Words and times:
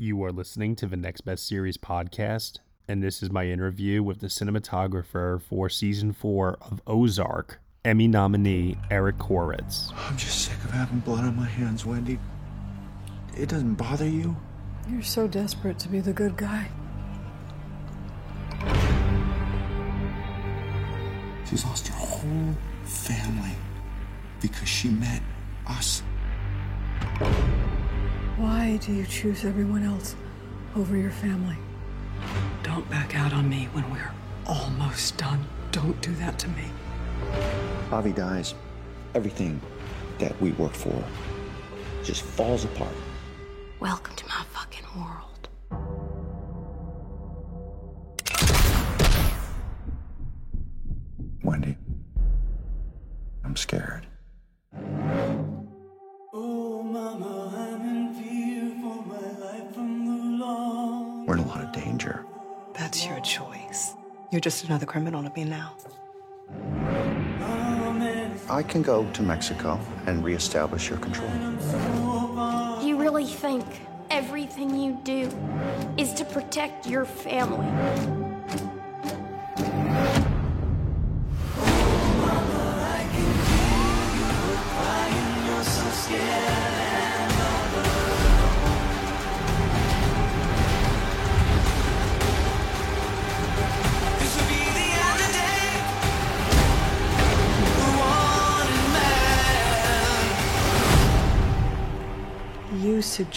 You 0.00 0.22
are 0.22 0.30
listening 0.30 0.76
to 0.76 0.86
the 0.86 0.96
Next 0.96 1.22
Best 1.22 1.44
Series 1.48 1.76
podcast, 1.76 2.60
and 2.86 3.02
this 3.02 3.20
is 3.20 3.32
my 3.32 3.46
interview 3.48 4.00
with 4.00 4.20
the 4.20 4.28
cinematographer 4.28 5.42
for 5.42 5.68
season 5.68 6.12
four 6.12 6.56
of 6.60 6.80
Ozark, 6.86 7.58
Emmy 7.84 8.06
nominee 8.06 8.78
Eric 8.92 9.18
Koretz. 9.18 9.92
I'm 9.96 10.16
just 10.16 10.44
sick 10.44 10.54
of 10.62 10.70
having 10.70 11.00
blood 11.00 11.24
on 11.24 11.34
my 11.34 11.48
hands, 11.48 11.84
Wendy. 11.84 12.20
It 13.36 13.48
doesn't 13.48 13.74
bother 13.74 14.08
you? 14.08 14.36
You're 14.88 15.02
so 15.02 15.26
desperate 15.26 15.80
to 15.80 15.88
be 15.88 15.98
the 15.98 16.12
good 16.12 16.36
guy. 16.36 16.68
She's 21.50 21.64
lost 21.64 21.88
her 21.88 21.94
whole 21.94 22.56
family 22.84 23.56
because 24.40 24.68
she 24.68 24.90
met 24.90 25.22
us. 25.66 26.04
Why 28.38 28.76
do 28.76 28.92
you 28.92 29.04
choose 29.04 29.44
everyone 29.44 29.82
else 29.82 30.14
over 30.76 30.96
your 30.96 31.10
family? 31.10 31.56
Don't 32.62 32.88
back 32.88 33.16
out 33.16 33.32
on 33.32 33.48
me 33.48 33.68
when 33.72 33.90
we're 33.90 34.12
almost 34.46 35.16
done. 35.18 35.44
Don't 35.72 36.00
do 36.00 36.12
that 36.14 36.38
to 36.38 36.48
me. 36.50 36.62
Avi 37.90 38.12
dies. 38.12 38.54
Everything 39.16 39.60
that 40.20 40.40
we 40.40 40.52
worked 40.52 40.76
for 40.76 41.02
just 42.04 42.22
falls 42.22 42.64
apart. 42.64 42.94
Welcome 43.80 44.14
to 44.14 44.26
my 44.28 44.44
fucking 44.52 44.86
world. 44.96 45.27
We're 61.28 61.34
in 61.34 61.40
a 61.40 61.46
lot 61.48 61.62
of 61.62 61.72
danger. 61.72 62.24
That's 62.72 63.04
your 63.04 63.20
choice. 63.20 63.92
You're 64.30 64.40
just 64.40 64.64
another 64.64 64.86
criminal 64.86 65.22
to 65.22 65.30
me 65.36 65.44
now. 65.44 65.74
I 68.48 68.62
can 68.62 68.80
go 68.80 69.04
to 69.12 69.22
Mexico 69.22 69.78
and 70.06 70.24
reestablish 70.24 70.88
your 70.88 70.98
control. 71.00 71.28
You 72.82 72.96
really 72.96 73.26
think 73.26 73.66
everything 74.08 74.74
you 74.74 74.98
do 75.04 75.30
is 75.98 76.14
to 76.14 76.24
protect 76.24 76.86
your 76.86 77.04
family? 77.04 78.17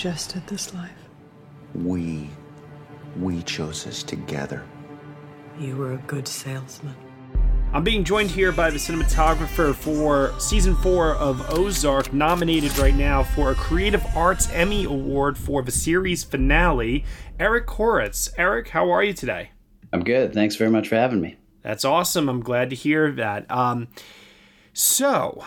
You 0.01 0.09
suggested 0.09 0.47
this 0.47 0.73
life. 0.73 0.89
We, 1.75 2.27
we 3.19 3.43
chose 3.43 3.83
this 3.83 4.01
together. 4.01 4.65
You 5.59 5.77
were 5.77 5.93
a 5.93 5.97
good 6.07 6.27
salesman. 6.27 6.95
I'm 7.71 7.83
being 7.83 8.03
joined 8.03 8.31
here 8.31 8.51
by 8.51 8.71
the 8.71 8.79
cinematographer 8.79 9.75
for 9.75 10.33
season 10.39 10.75
four 10.77 11.13
of 11.17 11.47
Ozark, 11.51 12.13
nominated 12.13 12.75
right 12.79 12.95
now 12.95 13.21
for 13.21 13.51
a 13.51 13.55
Creative 13.55 14.03
Arts 14.15 14.49
Emmy 14.51 14.85
Award 14.85 15.37
for 15.37 15.61
the 15.61 15.71
series 15.71 16.23
finale, 16.23 17.05
Eric 17.39 17.67
Koretz. 17.67 18.33
Eric, 18.39 18.69
how 18.69 18.89
are 18.89 19.03
you 19.03 19.13
today? 19.13 19.51
I'm 19.93 20.03
good. 20.03 20.33
Thanks 20.33 20.55
very 20.55 20.71
much 20.71 20.87
for 20.87 20.95
having 20.95 21.21
me. 21.21 21.37
That's 21.61 21.85
awesome. 21.85 22.27
I'm 22.27 22.41
glad 22.41 22.71
to 22.71 22.75
hear 22.75 23.11
that. 23.11 23.45
Um, 23.51 23.87
so, 24.73 25.45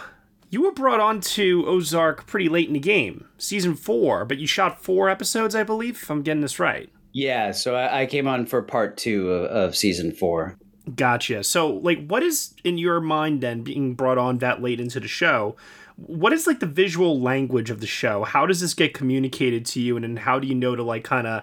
you 0.54 0.62
were 0.62 0.70
brought 0.70 1.00
on 1.00 1.20
to 1.20 1.66
Ozark 1.66 2.26
pretty 2.26 2.48
late 2.48 2.69
in 2.69 2.75
the 2.75 2.78
game, 2.78 3.26
season 3.38 3.75
four, 3.75 4.25
but 4.25 4.38
you 4.38 4.47
shot 4.47 4.81
four 4.81 5.10
episodes, 5.10 5.53
I 5.56 5.65
believe, 5.65 6.00
if 6.00 6.09
I'm 6.09 6.22
getting 6.22 6.42
this 6.42 6.60
right. 6.60 6.88
Yeah, 7.12 7.50
so 7.50 7.75
I, 7.75 8.03
I 8.03 8.06
came 8.06 8.28
on 8.28 8.47
for 8.47 8.62
part 8.62 8.97
two 8.97 9.32
of, 9.32 9.50
of 9.50 9.76
season 9.76 10.12
four. 10.12 10.56
Gotcha. 10.94 11.42
So, 11.42 11.69
like, 11.69 12.06
what 12.06 12.22
is 12.22 12.54
in 12.62 12.78
your 12.78 13.00
mind 13.00 13.41
then 13.41 13.62
being 13.62 13.94
brought 13.94 14.16
on 14.16 14.38
that 14.38 14.62
late 14.62 14.78
into 14.78 15.00
the 15.00 15.09
show? 15.09 15.56
What 15.97 16.32
is 16.32 16.47
like 16.47 16.60
the 16.60 16.66
visual 16.66 17.21
language 17.21 17.69
of 17.69 17.81
the 17.81 17.88
show? 17.88 18.22
How 18.22 18.47
does 18.47 18.60
this 18.60 18.75
get 18.75 18.94
communicated 18.94 19.66
to 19.66 19.81
you, 19.81 19.97
and 19.97 20.04
then 20.04 20.16
how 20.19 20.38
do 20.38 20.47
you 20.47 20.54
know 20.54 20.76
to 20.76 20.84
like 20.84 21.03
kind 21.03 21.26
of 21.26 21.42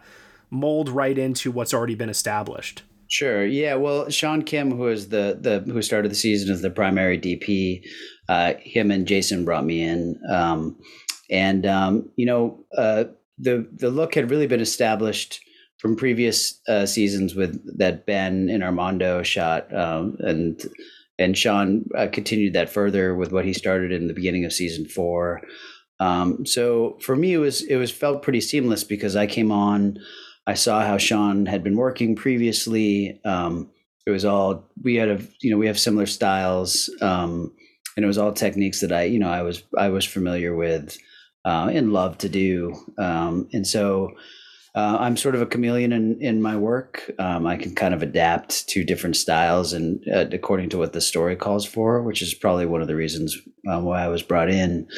mold 0.50 0.88
right 0.88 1.18
into 1.18 1.52
what's 1.52 1.74
already 1.74 1.96
been 1.96 2.10
established? 2.10 2.84
Sure. 3.12 3.46
Yeah. 3.46 3.76
Well, 3.76 4.10
Sean 4.10 4.42
Kim, 4.42 4.72
who 4.72 4.88
is 4.88 5.10
the 5.10 5.38
the 5.40 5.70
who 5.70 5.82
started 5.82 6.10
the 6.12 6.16
season 6.16 6.50
as 6.50 6.62
the 6.62 6.70
primary 6.70 7.20
DP, 7.20 7.84
uh, 8.30 8.54
him 8.62 8.90
and 8.90 9.06
Jason 9.06 9.44
brought 9.44 9.66
me 9.66 9.82
in, 9.82 10.18
um, 10.30 10.78
and 11.30 11.66
um, 11.66 12.10
you 12.16 12.26
know 12.26 12.64
uh, 12.78 13.04
the 13.38 13.68
the 13.76 13.90
look 13.90 14.16
had 14.16 14.32
really 14.32 14.48
been 14.48 14.62
established 14.62 15.42
from 15.78 15.98
previous 15.98 16.62
uh, 16.70 16.86
seasons 16.86 17.36
with 17.36 17.60
that 17.78 18.06
Ben 18.06 18.48
and 18.48 18.64
Armando 18.64 19.24
shot, 19.24 19.74
um, 19.76 20.16
and 20.20 20.62
and 21.20 21.38
Sean 21.38 21.84
uh, 21.98 22.08
continued 22.08 22.54
that 22.54 22.70
further 22.70 23.14
with 23.14 23.34
what 23.34 23.44
he 23.44 23.52
started 23.52 23.92
in 23.92 24.08
the 24.08 24.14
beginning 24.14 24.46
of 24.46 24.54
season 24.54 24.86
four. 24.86 25.42
Um, 26.00 26.46
so 26.46 26.98
for 27.02 27.18
me, 27.18 27.34
it 27.34 27.40
was 27.40 27.62
it 27.64 27.76
was 27.76 27.92
felt 27.92 28.22
pretty 28.22 28.40
seamless 28.40 28.86
because 28.86 29.18
I 29.18 29.28
came 29.28 29.52
on. 29.52 29.98
I 30.52 30.56
saw 30.56 30.86
how 30.86 30.98
Sean 30.98 31.46
had 31.46 31.64
been 31.64 31.78
working 31.78 32.14
previously. 32.14 33.22
Um, 33.24 33.70
it 34.06 34.12
was 34.12 34.26
all 34.26 34.70
we 34.84 34.96
had 34.96 35.08
a 35.08 35.22
you 35.40 35.50
know 35.50 35.58
we 35.58 35.68
have 35.68 35.80
similar 35.80 36.06
styles, 36.06 36.90
um, 37.02 37.54
and 37.96 38.04
it 38.04 38.08
was 38.08 38.18
all 38.18 38.34
techniques 38.34 38.82
that 38.82 38.92
I 38.92 39.04
you 39.04 39.18
know 39.18 39.30
I 39.30 39.44
was 39.44 39.64
I 39.78 39.88
was 39.88 40.04
familiar 40.04 40.54
with 40.54 40.98
uh, 41.46 41.70
and 41.72 41.94
love 41.94 42.18
to 42.18 42.28
do. 42.28 42.76
Um, 42.98 43.48
and 43.54 43.66
so 43.66 44.12
uh, 44.76 44.98
I'm 45.00 45.16
sort 45.16 45.36
of 45.36 45.42
a 45.42 45.46
chameleon 45.46 45.94
in 45.94 46.20
in 46.20 46.42
my 46.42 46.58
work. 46.58 47.10
Um, 47.18 47.48
I 47.48 47.56
can 47.56 47.74
kind 47.74 47.94
of 47.94 48.04
adapt 48.04 48.68
to 48.70 48.84
different 48.84 49.16
styles 49.16 49.72
and 49.72 50.04
uh, 50.14 50.26
according 50.34 50.68
to 50.72 50.78
what 50.78 50.92
the 50.92 51.00
story 51.00 51.38
calls 51.38 51.66
for, 51.66 52.04
which 52.04 52.22
is 52.22 52.34
probably 52.34 52.66
one 52.66 52.82
of 52.82 52.90
the 52.90 52.96
reasons 52.98 53.38
um, 53.70 53.86
why 53.86 54.04
I 54.04 54.10
was 54.10 54.22
brought 54.22 54.50
in. 54.50 54.90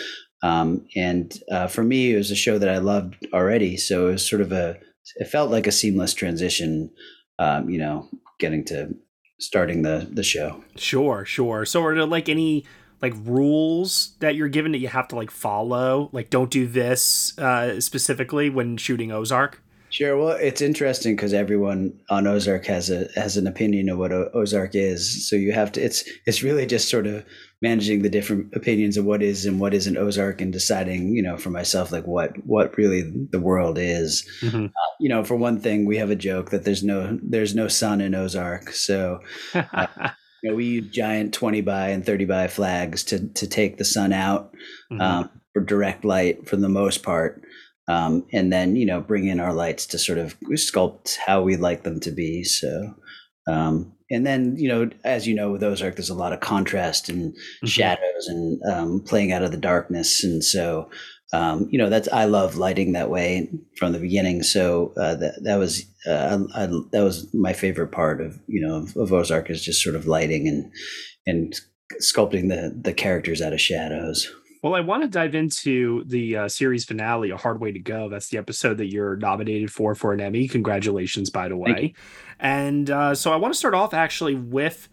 Um, 0.42 0.88
and 0.96 1.32
uh, 1.52 1.68
for 1.68 1.84
me, 1.84 2.14
it 2.14 2.18
was 2.18 2.32
a 2.32 2.36
show 2.36 2.58
that 2.58 2.70
I 2.70 2.80
loved 2.80 3.28
already, 3.32 3.78
so 3.78 4.08
it 4.08 4.14
was 4.14 4.28
sort 4.28 4.42
of 4.42 4.52
a 4.52 4.80
it 5.16 5.26
felt 5.26 5.52
like 5.52 5.68
a 5.68 5.72
seamless 5.72 6.14
transition. 6.14 6.92
Um, 7.40 7.70
you 7.70 7.80
know, 7.80 8.10
getting 8.40 8.64
to 8.66 8.96
starting 9.40 9.82
the 9.82 10.08
the 10.12 10.24
show. 10.24 10.64
Sure, 10.76 11.26
sure. 11.26 11.66
So, 11.66 11.84
are 11.84 11.96
there 11.96 12.06
like 12.06 12.30
any 12.30 12.66
like 13.02 13.14
rules 13.24 14.16
that 14.20 14.36
you're 14.36 14.50
given 14.50 14.72
that 14.74 14.78
you 14.80 14.88
have 14.88 15.08
to 15.10 15.16
like 15.16 15.32
follow? 15.32 16.10
Like, 16.12 16.30
don't 16.30 16.52
do 16.52 16.68
this 16.68 17.38
uh, 17.40 17.82
specifically 17.82 18.50
when 18.50 18.78
shooting 18.78 19.12
Ozark. 19.12 19.63
Sure. 19.94 20.18
Well, 20.18 20.30
it's 20.30 20.60
interesting 20.60 21.16
because 21.16 21.36
everyone 21.36 21.94
on 22.10 22.26
Ozark 22.26 22.66
has 22.66 22.90
a 22.90 23.10
has 23.14 23.38
an 23.38 23.46
opinion 23.46 23.90
of 23.90 24.00
what 24.00 24.12
o- 24.12 24.32
Ozark 24.34 24.74
is. 24.74 25.30
So 25.30 25.36
you 25.36 25.52
have 25.52 25.72
to. 25.74 25.82
It's 25.84 26.04
it's 26.26 26.42
really 26.42 26.66
just 26.66 26.90
sort 26.90 27.06
of 27.06 27.24
managing 27.62 28.02
the 28.02 28.10
different 28.10 28.52
opinions 28.56 28.98
of 28.98 29.06
what 29.06 29.22
is 29.22 29.46
and 29.46 29.60
what 29.60 29.72
isn't 29.72 29.96
Ozark, 29.96 30.42
and 30.42 30.52
deciding, 30.52 31.10
you 31.16 31.22
know, 31.22 31.38
for 31.38 31.52
myself, 31.52 31.92
like 31.92 32.08
what 32.08 32.32
what 32.44 32.76
really 32.76 33.04
the 33.30 33.40
world 33.40 33.78
is. 33.78 34.28
Mm-hmm. 34.42 34.66
Uh, 34.66 34.92
you 35.00 35.10
know, 35.10 35.24
for 35.24 35.36
one 35.36 35.60
thing, 35.60 35.86
we 35.86 35.98
have 35.98 36.10
a 36.10 36.16
joke 36.16 36.50
that 36.50 36.64
there's 36.64 36.84
no 36.84 37.20
there's 37.22 37.54
no 37.54 37.68
sun 37.68 38.02
in 38.02 38.16
Ozark, 38.16 38.72
so. 38.72 39.20
Uh, 39.54 39.86
you 40.42 40.50
know, 40.50 40.56
we 40.56 40.66
use 40.66 40.90
giant 40.92 41.36
20 41.36 41.62
by 41.62 41.90
and 41.90 42.04
30 42.04 42.26
by 42.26 42.48
flags 42.48 43.04
to 43.04 43.28
to 43.28 43.46
take 43.48 43.78
the 43.78 43.86
sun 43.86 44.12
out 44.12 44.56
Mhm. 44.92 45.02
um, 45.02 45.30
for 45.54 45.62
direct 45.62 46.04
light 46.04 46.50
for 46.50 46.56
the 46.58 46.68
most 46.68 47.04
part 47.04 47.44
um, 47.88 48.26
and 48.32 48.52
then 48.52 48.76
you 48.76 48.86
know 48.86 49.02
bring 49.02 49.28
in 49.28 49.40
our 49.40 49.54
lights 49.54 49.86
to 49.88 49.98
sort 50.00 50.18
of 50.18 50.40
sculpt 50.52 51.18
how 51.18 51.42
we 51.42 51.56
like 51.56 51.84
them 51.84 52.00
to 52.00 52.12
be 52.12 52.44
so 52.44 52.94
um, 53.48 53.94
and 54.10 54.26
then 54.26 54.56
you 54.58 54.68
know 54.68 54.90
as 55.04 55.28
you 55.28 55.36
know 55.36 55.52
with 55.52 55.64
ozark 55.64 55.96
there's 55.96 56.10
a 56.10 56.14
lot 56.16 56.34
of 56.34 56.40
contrast 56.40 57.10
and 57.10 57.34
Mhm. 57.64 57.68
shadows 57.68 58.28
and 58.28 58.62
um, 58.72 59.02
playing 59.06 59.32
out 59.32 59.44
of 59.44 59.52
the 59.52 59.58
darkness 59.58 60.24
and 60.24 60.44
so 60.44 60.90
um, 61.34 61.68
you 61.72 61.80
know 61.80 61.90
that's 61.90 62.08
I 62.14 62.26
love 62.26 62.58
lighting 62.58 62.92
that 62.94 63.10
way 63.10 63.50
from 63.78 63.92
the 63.92 63.98
beginning. 64.00 64.44
So 64.44 64.94
uh, 64.98 65.16
that 65.16 65.44
that 65.44 65.56
was 65.56 65.84
uh, 66.08 66.38
I, 66.54 66.64
I, 66.64 66.66
that 66.92 67.02
was 67.04 67.28
my 67.34 67.54
favorite 67.54 67.92
part 67.92 68.22
of 68.22 68.40
you 68.46 68.62
know 68.62 68.76
of, 68.76 68.96
of 68.96 69.12
Ozark 69.12 69.50
is 69.50 69.64
just 69.66 69.82
sort 69.82 69.96
of 69.96 70.06
lighting 70.06 70.48
and 70.48 70.72
and 71.26 71.60
sculpting 72.04 72.50
the 72.50 72.80
the 72.80 72.94
characters 72.94 73.42
out 73.42 73.52
of 73.52 73.60
shadows. 73.60 74.32
Well, 74.64 74.76
I 74.76 74.80
want 74.80 75.04
to 75.04 75.10
dive 75.10 75.36
into 75.36 76.06
the 76.06 76.38
uh, 76.38 76.48
series 76.48 76.86
finale, 76.86 77.32
A 77.32 77.38
Hard 77.38 77.60
Way 77.60 77.74
to 77.74 77.80
Go. 77.80 78.08
That's 78.08 78.30
the 78.30 78.38
episode 78.38 78.78
that 78.78 78.90
you're 78.90 79.18
nominated 79.18 79.70
for 79.70 79.94
for 79.94 80.14
an 80.14 80.22
Emmy. 80.22 80.48
Congratulations, 80.48 81.30
by 81.30 81.50
the 81.50 81.58
way. 81.58 81.94
And 82.40 82.90
uh, 82.90 83.14
so 83.14 83.34
I 83.34 83.36
want 83.36 83.54
to 83.54 83.58
start 83.58 83.74
off 83.74 83.94
actually 83.94 84.36
with 84.36 84.88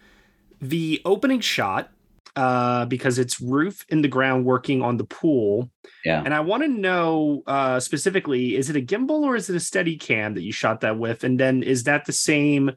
the 0.61 1.00
opening 1.05 1.38
shot 1.38 1.93
uh, 2.34 2.87
because 2.87 3.20
it's 3.20 3.40
Ruth 3.40 3.84
in 3.88 4.02
the 4.02 4.08
ground 4.08 4.44
working 4.44 4.82
on 4.82 4.96
the 4.96 5.05
pool. 5.05 5.70
Yeah. 6.05 6.20
And 6.25 6.34
I 6.34 6.40
want 6.40 6.64
to 6.64 6.69
know 6.69 7.44
uh, 7.46 7.78
specifically 7.78 8.56
is 8.56 8.70
it 8.70 8.76
a 8.76 8.81
gimbal 8.81 9.23
or 9.23 9.37
is 9.37 9.49
it 9.49 9.55
a 9.55 9.61
steady 9.61 9.96
cam 9.96 10.34
that 10.34 10.43
you 10.43 10.52
shot 10.52 10.81
that 10.81 10.99
with? 10.99 11.23
And 11.23 11.38
then 11.38 11.62
is 11.62 11.84
that 11.84 12.06
the 12.06 12.12
same 12.12 12.73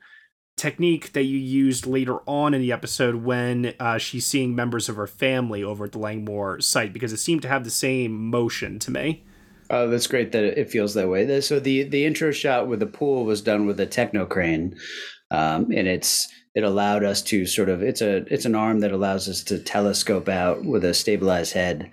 technique 0.58 1.14
that 1.14 1.24
you 1.24 1.38
used 1.38 1.86
later 1.86 2.20
on 2.28 2.54
in 2.54 2.62
the 2.62 2.72
episode 2.72 3.16
when 3.16 3.74
uh, 3.80 3.98
she's 3.98 4.26
seeing 4.26 4.56
members 4.56 4.90
of 4.90 4.96
her 4.96 5.08
family 5.08 5.64
over 5.64 5.86
at 5.86 5.92
the 5.92 6.00
Langmore 6.00 6.60
site? 6.62 6.94
Because 6.94 7.14
it 7.14 7.18
seemed 7.18 7.42
to 7.44 7.48
have 7.48 7.64
the 7.64 7.70
same 7.70 8.30
motion 8.30 8.80
to 8.80 8.92
me. 8.92 9.24
Oh, 9.70 9.90
that's 9.90 10.08
great 10.08 10.32
that 10.34 10.44
it 10.44 10.70
feels 10.70 10.94
that 10.94 11.10
way. 11.10 11.42
So 11.42 11.60
the 11.60 11.84
the 11.84 12.06
intro 12.06 12.32
shot 12.32 12.68
with 12.68 12.80
the 12.80 12.86
pool 12.86 13.26
was 13.26 13.42
done 13.42 13.66
with 13.66 13.80
a 13.80 13.86
techno 13.86 14.26
crane, 14.26 14.76
um, 15.32 15.72
and 15.72 15.88
it's 15.88 16.28
it 16.54 16.64
allowed 16.64 17.04
us 17.04 17.22
to 17.24 17.46
sort 17.46 17.70
of 17.70 17.82
it's 17.82 18.02
a 18.02 18.18
it's 18.32 18.46
an 18.46 18.56
arm 18.56 18.82
that 18.82 18.92
allows 18.92 19.28
us 19.28 19.42
to 19.46 19.58
telescope 19.58 20.30
out 20.30 20.64
with 20.66 20.84
a 20.86 20.94
stabilized 20.94 21.54
head 21.54 21.90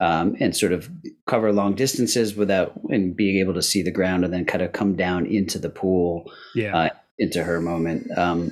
um, 0.00 0.36
and 0.40 0.54
sort 0.54 0.72
of 0.72 0.90
cover 1.26 1.52
long 1.52 1.74
distances 1.74 2.34
without 2.34 2.72
and 2.90 3.16
being 3.16 3.38
able 3.38 3.54
to 3.54 3.62
see 3.62 3.82
the 3.82 3.90
ground 3.90 4.24
and 4.24 4.34
then 4.34 4.44
kind 4.44 4.62
of 4.62 4.72
come 4.72 4.94
down 4.96 5.24
into 5.24 5.58
the 5.58 5.70
pool 5.70 6.30
Yeah. 6.54 6.76
uh, 6.76 6.88
into 7.22 7.42
her 7.42 7.60
moment 7.60 8.06
um, 8.18 8.50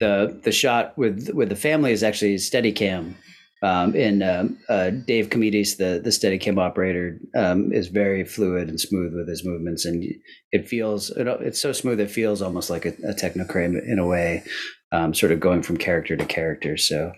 the 0.00 0.40
the 0.44 0.52
shot 0.52 0.96
with 0.98 1.30
with 1.34 1.48
the 1.48 1.56
family 1.56 1.92
is 1.92 2.02
actually 2.02 2.36
steady 2.38 2.72
cam 2.72 3.14
um, 3.62 3.94
and 3.96 4.22
um, 4.22 4.58
uh, 4.68 4.90
Dave 4.90 5.30
Comedis, 5.30 5.78
the 5.78 6.00
the 6.02 6.10
Steadicam 6.10 6.60
operator, 6.60 7.18
um, 7.36 7.72
is 7.72 7.88
very 7.88 8.24
fluid 8.24 8.68
and 8.68 8.80
smooth 8.80 9.14
with 9.14 9.28
his 9.28 9.44
movements, 9.44 9.84
and 9.84 10.04
it 10.52 10.68
feels 10.68 11.10
it, 11.10 11.26
it's 11.26 11.60
so 11.60 11.72
smooth 11.72 11.98
it 11.98 12.10
feels 12.10 12.40
almost 12.40 12.70
like 12.70 12.86
a, 12.86 12.90
a 13.04 13.14
technocrane 13.14 13.82
in 13.84 13.98
a 13.98 14.06
way, 14.06 14.44
um, 14.92 15.12
sort 15.12 15.32
of 15.32 15.40
going 15.40 15.62
from 15.62 15.76
character 15.76 16.16
to 16.16 16.24
character. 16.24 16.76
So 16.76 17.12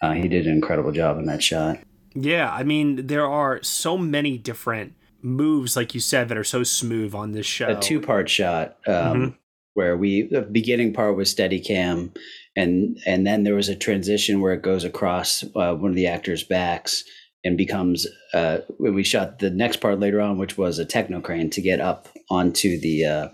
uh, 0.00 0.12
he 0.12 0.28
did 0.28 0.46
an 0.46 0.52
incredible 0.52 0.92
job 0.92 1.18
in 1.18 1.26
that 1.26 1.42
shot. 1.42 1.80
Yeah, 2.14 2.52
I 2.52 2.62
mean 2.62 3.08
there 3.08 3.26
are 3.26 3.60
so 3.64 3.98
many 3.98 4.38
different 4.38 4.92
moves, 5.22 5.74
like 5.74 5.92
you 5.92 6.00
said, 6.00 6.28
that 6.28 6.38
are 6.38 6.44
so 6.44 6.62
smooth 6.62 7.16
on 7.16 7.32
this 7.32 7.46
show. 7.46 7.76
A 7.76 7.80
two 7.80 8.00
part 8.00 8.30
shot. 8.30 8.76
Um, 8.86 8.94
Mhm. 8.94 9.36
Where 9.74 9.96
we 9.96 10.28
the 10.30 10.42
beginning 10.42 10.92
part 10.92 11.16
was 11.16 11.34
Steadicam, 11.34 12.16
and 12.56 12.98
and 13.06 13.26
then 13.26 13.44
there 13.44 13.54
was 13.54 13.68
a 13.68 13.76
transition 13.76 14.40
where 14.40 14.52
it 14.52 14.62
goes 14.62 14.84
across 14.84 15.44
uh, 15.54 15.74
one 15.74 15.90
of 15.90 15.96
the 15.96 16.08
actors' 16.08 16.42
backs 16.44 17.04
and 17.44 17.56
becomes 17.56 18.06
uh, 18.34 18.58
when 18.78 18.94
we 18.94 19.02
shot 19.02 19.38
the 19.38 19.50
next 19.50 19.78
part 19.78 19.98
later 19.98 20.20
on, 20.20 20.38
which 20.38 20.58
was 20.58 20.78
a 20.78 20.84
techno 20.84 21.20
crane 21.20 21.50
to 21.50 21.62
get 21.62 21.80
up 21.80 22.08
onto 22.28 22.78
the 22.80 23.04
uh, 23.04 23.28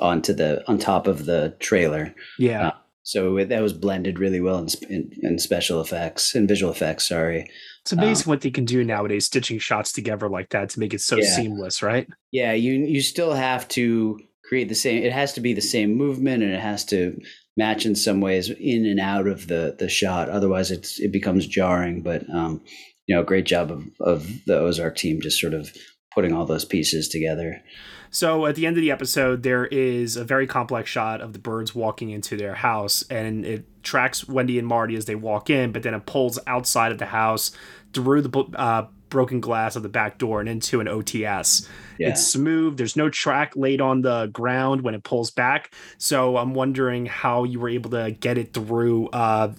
onto 0.00 0.32
the 0.32 0.62
on 0.68 0.78
top 0.78 1.06
of 1.06 1.24
the 1.26 1.56
trailer. 1.60 2.14
Yeah. 2.38 2.68
Uh, 2.68 2.72
so 3.04 3.38
it, 3.38 3.48
that 3.48 3.62
was 3.62 3.72
blended 3.72 4.18
really 4.18 4.40
well 4.40 4.58
in, 4.58 4.68
in, 4.90 5.10
in 5.22 5.38
special 5.38 5.80
effects 5.80 6.34
and 6.34 6.46
visual 6.46 6.70
effects. 6.70 7.08
Sorry. 7.08 7.50
It's 7.80 7.92
amazing 7.92 8.28
what 8.28 8.42
they 8.42 8.50
can 8.50 8.66
do 8.66 8.84
nowadays, 8.84 9.24
stitching 9.24 9.58
shots 9.58 9.92
together 9.92 10.28
like 10.28 10.50
that 10.50 10.68
to 10.70 10.80
make 10.80 10.92
it 10.92 11.00
so 11.00 11.16
Yeah. 11.16 11.34
seamless, 11.34 11.82
right? 11.82 12.06
Yeah, 12.32 12.52
you 12.52 12.72
you 12.72 13.00
still 13.00 13.32
have 13.32 13.66
to 13.68 14.18
create 14.48 14.68
the 14.68 14.74
same. 14.74 15.02
It 15.02 15.12
has 15.12 15.34
to 15.34 15.40
be 15.40 15.52
the 15.52 15.60
same 15.60 15.94
movement, 15.94 16.42
and 16.42 16.52
it 16.52 16.60
has 16.60 16.84
to 16.86 17.20
match 17.56 17.84
in 17.84 17.94
some 17.94 18.20
ways 18.20 18.50
in 18.50 18.86
and 18.86 19.00
out 19.00 19.26
of 19.26 19.46
the 19.48 19.76
the 19.78 19.88
shot. 19.88 20.28
Otherwise, 20.28 20.70
it's 20.70 20.98
it 20.98 21.12
becomes 21.12 21.46
jarring. 21.46 22.02
But 22.02 22.28
um, 22.30 22.62
you 23.06 23.14
know, 23.14 23.22
great 23.22 23.46
job 23.46 23.70
of 23.70 23.84
of 24.00 24.44
the 24.46 24.58
Ozark 24.58 24.96
team 24.96 25.20
just 25.20 25.40
sort 25.40 25.54
of 25.54 25.72
putting 26.14 26.32
all 26.32 26.46
those 26.46 26.64
pieces 26.64 27.08
together. 27.08 27.62
So 28.10 28.46
at 28.46 28.54
the 28.54 28.66
end 28.66 28.78
of 28.78 28.80
the 28.80 28.90
episode, 28.90 29.42
there 29.42 29.66
is 29.66 30.16
a 30.16 30.24
very 30.24 30.46
complex 30.46 30.88
shot 30.88 31.20
of 31.20 31.34
the 31.34 31.38
birds 31.38 31.74
walking 31.74 32.08
into 32.08 32.36
their 32.36 32.54
house, 32.54 33.04
and 33.10 33.44
it 33.44 33.82
tracks 33.82 34.26
Wendy 34.26 34.58
and 34.58 34.66
Marty 34.66 34.96
as 34.96 35.04
they 35.04 35.14
walk 35.14 35.50
in, 35.50 35.72
but 35.72 35.82
then 35.82 35.94
it 35.94 36.06
pulls 36.06 36.38
outside 36.46 36.90
of 36.90 36.98
the 36.98 37.06
house 37.06 37.52
through 37.92 38.22
the 38.22 38.44
uh, 38.56 38.86
broken 39.08 39.40
glass 39.40 39.76
of 39.76 39.82
the 39.82 39.88
back 39.88 40.18
door 40.18 40.40
and 40.40 40.48
into 40.48 40.80
an 40.80 40.86
OTS. 40.86 41.68
Yeah. 41.98 42.10
It's 42.10 42.26
smooth. 42.26 42.76
There's 42.76 42.96
no 42.96 43.08
track 43.10 43.52
laid 43.56 43.80
on 43.80 44.02
the 44.02 44.26
ground 44.26 44.82
when 44.82 44.94
it 44.94 45.02
pulls 45.04 45.30
back. 45.30 45.72
So 45.98 46.36
I'm 46.36 46.54
wondering 46.54 47.06
how 47.06 47.44
you 47.44 47.58
were 47.60 47.68
able 47.68 47.90
to 47.90 48.10
get 48.12 48.38
it 48.38 48.52
through. 48.54 49.08
Uh, 49.08 49.52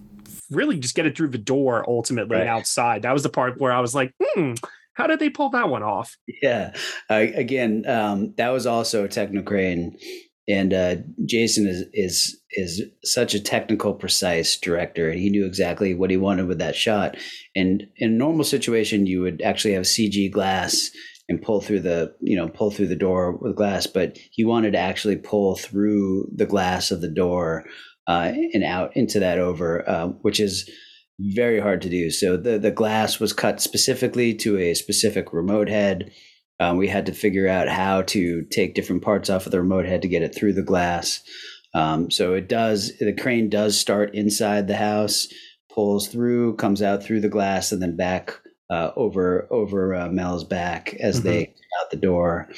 really, 0.49 0.79
just 0.79 0.95
get 0.95 1.05
it 1.05 1.15
through 1.17 1.27
the 1.29 1.37
door 1.37 1.83
ultimately 1.87 2.37
and 2.37 2.47
Right. 2.47 2.57
outside. 2.57 3.01
That 3.03 3.13
was 3.13 3.23
the 3.23 3.29
part 3.29 3.59
where 3.59 3.71
I 3.71 3.79
was 3.81 3.93
like, 3.93 4.13
hmm, 4.21 4.53
how 4.93 5.07
did 5.07 5.19
they 5.19 5.29
pull 5.29 5.49
that 5.51 5.69
one 5.69 5.83
off? 5.83 6.17
Yeah. 6.41 6.73
Uh, 7.09 7.25
again, 7.33 7.85
um, 7.87 8.33
that 8.37 8.49
was 8.49 8.65
also 8.65 9.05
a 9.05 9.07
Technocrane, 9.07 9.91
and 10.49 10.73
uh, 10.73 10.95
Jason 11.25 11.67
is 11.67 11.85
is 11.93 12.41
is 12.51 12.81
such 13.03 13.35
a 13.35 13.39
technical, 13.39 13.93
precise 13.93 14.57
director. 14.57 15.09
And 15.09 15.19
he 15.19 15.29
knew 15.29 15.45
exactly 15.45 15.93
what 15.93 16.09
he 16.09 16.17
wanted 16.17 16.47
with 16.47 16.57
that 16.57 16.75
shot. 16.75 17.15
And 17.55 17.83
in 17.97 18.13
a 18.13 18.17
normal 18.17 18.43
situation, 18.43 19.05
you 19.05 19.21
would 19.21 19.41
actually 19.43 19.75
have 19.75 19.83
CG 19.83 20.31
glass 20.31 20.89
and 21.29 21.41
pull 21.41 21.61
through 21.61 21.81
the 21.81 22.15
you 22.19 22.35
know 22.35 22.49
pull 22.49 22.71
through 22.71 22.87
the 22.87 22.95
door 22.95 23.37
with 23.37 23.55
glass, 23.55 23.85
but 23.85 24.17
he 24.31 24.43
wanted 24.43 24.71
to 24.71 24.79
actually 24.79 25.17
pull 25.17 25.55
through 25.55 26.27
the 26.35 26.47
glass 26.47 26.89
of 26.89 27.01
the 27.01 27.11
door 27.11 27.65
uh, 28.07 28.31
and 28.53 28.63
out 28.63 28.97
into 28.97 29.19
that 29.19 29.37
over, 29.37 29.87
uh, 29.87 30.07
which 30.23 30.39
is 30.39 30.67
very 31.19 31.59
hard 31.59 31.83
to 31.83 31.89
do. 31.89 32.09
So 32.09 32.37
the 32.37 32.57
the 32.57 32.71
glass 32.71 33.19
was 33.19 33.33
cut 33.33 33.61
specifically 33.61 34.33
to 34.35 34.57
a 34.57 34.73
specific 34.73 35.31
remote 35.31 35.69
head. 35.69 36.11
Um, 36.59 36.77
we 36.77 36.87
had 36.87 37.05
to 37.05 37.13
figure 37.13 37.47
out 37.47 37.69
how 37.69 38.01
to 38.03 38.43
take 38.51 38.75
different 38.75 39.01
parts 39.01 39.29
off 39.29 39.45
of 39.45 39.51
the 39.51 39.61
remote 39.61 39.85
head 39.85 40.01
to 40.01 40.07
get 40.07 40.23
it 40.23 40.35
through 40.35 40.53
the 40.53 40.61
glass. 40.61 41.21
Um, 41.73 42.11
so 42.11 42.33
it 42.33 42.49
does. 42.49 42.97
The 42.97 43.13
crane 43.13 43.49
does 43.49 43.79
start 43.79 44.15
inside 44.15 44.67
the 44.67 44.75
house, 44.75 45.27
pulls 45.71 46.07
through, 46.07 46.55
comes 46.55 46.81
out 46.81 47.03
through 47.03 47.21
the 47.21 47.29
glass, 47.29 47.71
and 47.71 47.81
then 47.81 47.95
back 47.95 48.33
uh, 48.69 48.91
over 48.95 49.47
over 49.51 49.95
uh, 49.95 50.09
Mel's 50.09 50.43
back 50.43 50.95
as 50.99 51.21
they 51.21 51.45
come 51.45 51.55
out 51.81 51.91
the 51.91 51.97
door. 51.97 52.49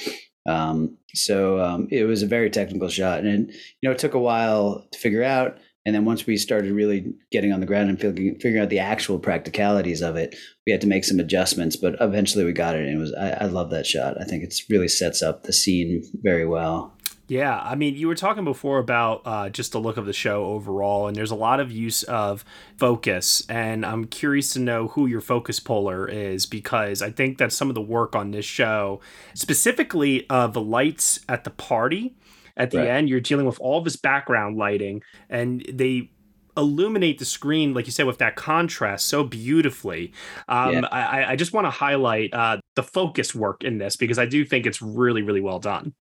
Um, 0.48 0.98
so 1.14 1.60
um, 1.60 1.88
it 1.92 2.06
was 2.06 2.24
a 2.24 2.28
very 2.28 2.50
technical 2.50 2.90
shot, 2.90 3.20
and 3.24 3.52
you 3.52 3.56
know 3.84 3.92
it 3.92 4.00
took 4.00 4.14
a 4.14 4.20
while 4.20 4.88
to 4.92 5.00
figure 5.00 5.24
out. 5.24 5.58
And 5.86 5.96
then 5.96 6.06
once 6.06 6.26
we 6.26 6.38
started 6.38 6.72
really 6.72 7.14
getting 7.32 7.52
on 7.52 7.60
the 7.60 7.66
ground 7.66 7.90
and 7.90 8.00
figuring, 8.00 8.62
out 8.62 8.70
the 8.70 8.80
actual 8.80 9.18
practicalities 9.18 10.02
of 10.02 10.16
it, 10.16 10.36
we 10.66 10.72
had 10.72 10.82
to 10.82 10.88
make 10.88 11.04
some 11.04 11.20
adjustments. 11.20 11.76
But 11.76 11.96
eventually 12.00 12.44
we 12.44 12.54
got 12.54 12.76
it. 12.76 12.86
And 12.86 12.96
it 12.96 13.00
was 13.00 13.14
I, 13.14 13.32
I 13.32 13.46
love 13.46 13.72
that 13.72 13.88
shot. 13.88 14.22
I 14.22 14.26
think 14.26 14.44
it 14.44 14.54
really 14.70 14.88
sets 14.88 15.22
up 15.22 15.44
the 15.44 15.54
scene 15.54 16.04
very 16.22 16.46
well. 16.46 16.94
Yeah, 17.32 17.62
I 17.64 17.76
mean, 17.76 17.96
you 17.96 18.10
were 18.10 18.16
talking 18.16 18.44
before 18.44 18.80
about 18.80 19.22
uh, 19.24 19.50
just 19.50 19.72
the 19.72 19.80
look 19.80 19.96
of 19.96 20.06
the 20.06 20.12
show 20.12 20.48
overall, 20.48 21.08
and 21.08 21.16
there's 21.16 21.32
a 21.32 21.36
lot 21.36 21.62
of 21.62 21.72
use 21.72 22.04
of 22.04 22.44
focus, 22.76 23.42
and 23.48 23.86
I'm 23.86 24.04
curious 24.04 24.52
to 24.52 24.60
know 24.60 24.90
who 24.90 25.08
your 25.08 25.22
focus 25.22 25.58
puller 25.58 26.06
is 26.10 26.46
because 26.46 27.02
I 27.02 27.10
think 27.10 27.38
that 27.38 27.54
some 27.54 27.70
of 27.70 27.76
the 27.76 27.82
work 27.82 28.18
on 28.18 28.32
this 28.32 28.44
show, 28.44 29.00
specifically 29.34 30.26
uh, 30.30 30.48
the 30.48 30.60
lights 30.60 31.22
at 31.30 31.46
the 31.46 31.52
party, 31.52 32.16
at 32.58 32.72
the 32.72 32.78
Right. 32.80 32.88
end, 32.88 33.10
you're 33.10 33.20
dealing 33.20 33.46
with 33.46 33.60
all 33.60 33.82
this 33.82 33.96
background 33.96 34.58
lighting, 34.58 35.02
and 35.30 35.66
they 35.72 36.12
illuminate 36.58 37.18
the 37.18 37.26
screen, 37.26 37.74
like 37.74 37.86
you 37.86 37.92
said, 37.92 38.06
with 38.06 38.18
that 38.18 38.36
contrast 38.36 39.08
so 39.08 39.24
beautifully. 39.24 40.12
Um, 40.50 40.74
Yeah. 40.74 40.88
I, 40.92 41.32
I 41.32 41.36
just 41.36 41.54
want 41.54 41.66
to 41.66 41.72
highlight 41.72 42.34
uh, 42.34 42.58
the 42.76 42.84
focus 42.84 43.34
work 43.34 43.64
in 43.64 43.78
this 43.78 43.96
because 43.96 44.20
I 44.20 44.26
do 44.26 44.44
think 44.44 44.66
it's 44.66 44.82
really, 44.82 45.22
really 45.22 45.42
well 45.42 45.60
done. 45.60 45.94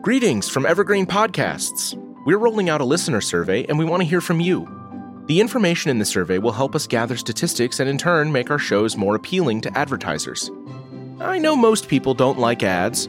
Greetings 0.00 0.48
from 0.48 0.66
Evergreen 0.66 1.06
Podcasts. 1.06 1.98
We're 2.26 2.38
rolling 2.38 2.68
out 2.68 2.80
a 2.80 2.84
listener 2.84 3.20
survey 3.20 3.64
and 3.64 3.78
we 3.78 3.84
want 3.84 4.02
to 4.02 4.08
hear 4.08 4.20
from 4.20 4.38
you. 4.40 4.68
The 5.26 5.40
information 5.40 5.90
in 5.90 5.98
the 5.98 6.04
survey 6.04 6.38
will 6.38 6.52
help 6.52 6.74
us 6.74 6.86
gather 6.86 7.16
statistics 7.16 7.80
and 7.80 7.88
in 7.88 7.96
turn 7.96 8.30
make 8.30 8.50
our 8.50 8.58
shows 8.58 8.96
more 8.96 9.14
appealing 9.16 9.62
to 9.62 9.76
advertisers. 9.78 10.50
I 11.20 11.38
know 11.38 11.56
most 11.56 11.88
people 11.88 12.12
don't 12.12 12.38
like 12.38 12.62
ads, 12.62 13.08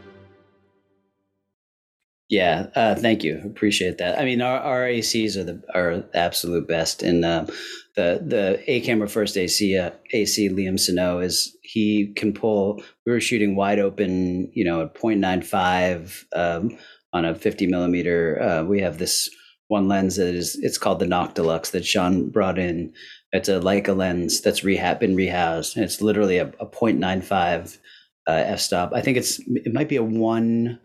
Yeah, 2.31 2.67
uh, 2.75 2.95
thank 2.95 3.25
you. 3.25 3.41
Appreciate 3.43 3.97
that. 3.97 4.17
I 4.17 4.23
mean, 4.23 4.41
our, 4.41 4.57
our 4.57 4.81
ACs 4.83 5.35
are 5.35 5.43
the 5.43 5.61
are 5.75 6.01
absolute 6.13 6.65
best. 6.65 7.03
And 7.03 7.25
uh, 7.25 7.45
the 7.97 8.23
the 8.25 8.63
A 8.71 8.79
camera 8.79 9.09
first 9.09 9.35
AC 9.35 9.77
uh, 9.77 9.91
AC 10.13 10.47
Liam 10.47 10.79
Sano 10.79 11.19
is 11.19 11.53
he 11.61 12.13
can 12.15 12.31
pull. 12.31 12.81
We 13.05 13.11
were 13.11 13.19
shooting 13.19 13.57
wide 13.57 13.79
open, 13.79 14.49
you 14.53 14.63
know, 14.63 14.81
at 14.83 14.95
0.95 14.95 16.23
um, 16.33 16.77
on 17.11 17.25
a 17.25 17.35
50 17.35 17.67
millimeter. 17.67 18.41
Uh, 18.41 18.63
we 18.63 18.79
have 18.79 18.97
this 18.97 19.29
one 19.67 19.89
lens 19.89 20.15
that 20.15 20.33
is 20.33 20.57
it's 20.61 20.77
called 20.77 20.99
the 20.99 21.05
Noctilux 21.05 21.71
that 21.71 21.85
Sean 21.85 22.29
brought 22.29 22.57
in. 22.57 22.93
It's 23.33 23.49
a 23.49 23.59
Leica 23.59 23.93
lens 23.93 24.39
that's 24.39 24.63
rehab 24.63 25.01
been 25.01 25.17
rehoused, 25.17 25.75
and 25.75 25.83
it's 25.83 26.01
literally 26.01 26.37
a, 26.37 26.47
a 26.61 26.65
0.95 26.65 27.77
uh, 28.25 28.31
f 28.31 28.61
stop. 28.61 28.93
I 28.95 29.01
think 29.01 29.17
it's 29.17 29.41
it 29.49 29.73
might 29.73 29.89
be 29.89 29.97
a 29.97 30.03
one 30.03 30.79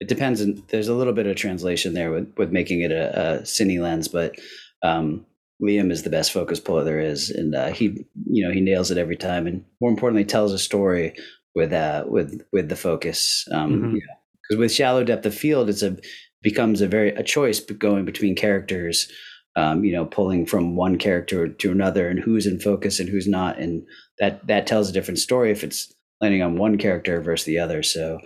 it 0.00 0.08
depends. 0.08 0.40
And 0.40 0.62
There's 0.68 0.88
a 0.88 0.94
little 0.94 1.12
bit 1.12 1.26
of 1.26 1.36
translation 1.36 1.94
there 1.94 2.10
with, 2.10 2.32
with 2.36 2.50
making 2.50 2.82
it 2.82 2.92
a, 2.92 3.38
a 3.38 3.42
cine 3.42 3.80
lens, 3.80 4.08
but 4.08 4.36
um, 4.82 5.26
Liam 5.62 5.90
is 5.90 6.02
the 6.02 6.10
best 6.10 6.32
focus 6.32 6.60
puller 6.60 6.84
there 6.84 7.00
is, 7.00 7.30
and 7.30 7.54
uh, 7.54 7.68
he, 7.68 8.06
you 8.26 8.46
know, 8.46 8.52
he 8.52 8.60
nails 8.60 8.90
it 8.90 8.98
every 8.98 9.16
time, 9.16 9.46
and 9.46 9.64
more 9.80 9.90
importantly, 9.90 10.24
tells 10.24 10.52
a 10.52 10.58
story 10.58 11.14
with 11.54 11.72
uh, 11.72 12.04
with 12.06 12.42
with 12.52 12.68
the 12.68 12.76
focus. 12.76 13.44
Because 13.46 13.64
um, 13.64 13.72
mm-hmm. 13.72 13.96
yeah. 13.96 14.58
with 14.58 14.72
shallow 14.72 15.02
depth 15.02 15.24
of 15.24 15.34
field, 15.34 15.70
it's 15.70 15.82
a 15.82 15.96
becomes 16.42 16.82
a 16.82 16.86
very 16.86 17.08
a 17.10 17.22
choice 17.22 17.60
going 17.60 18.04
between 18.04 18.36
characters. 18.36 19.10
Um, 19.56 19.84
you 19.86 19.92
know, 19.92 20.04
pulling 20.04 20.44
from 20.44 20.76
one 20.76 20.98
character 20.98 21.48
to 21.48 21.72
another, 21.72 22.10
and 22.10 22.20
who's 22.20 22.46
in 22.46 22.60
focus 22.60 23.00
and 23.00 23.08
who's 23.08 23.26
not, 23.26 23.58
and 23.58 23.86
that 24.18 24.46
that 24.48 24.66
tells 24.66 24.90
a 24.90 24.92
different 24.92 25.18
story 25.18 25.50
if 25.50 25.64
it's 25.64 25.90
landing 26.20 26.42
on 26.42 26.58
one 26.58 26.76
character 26.76 27.22
versus 27.22 27.46
the 27.46 27.58
other. 27.58 27.82
So 27.82 28.18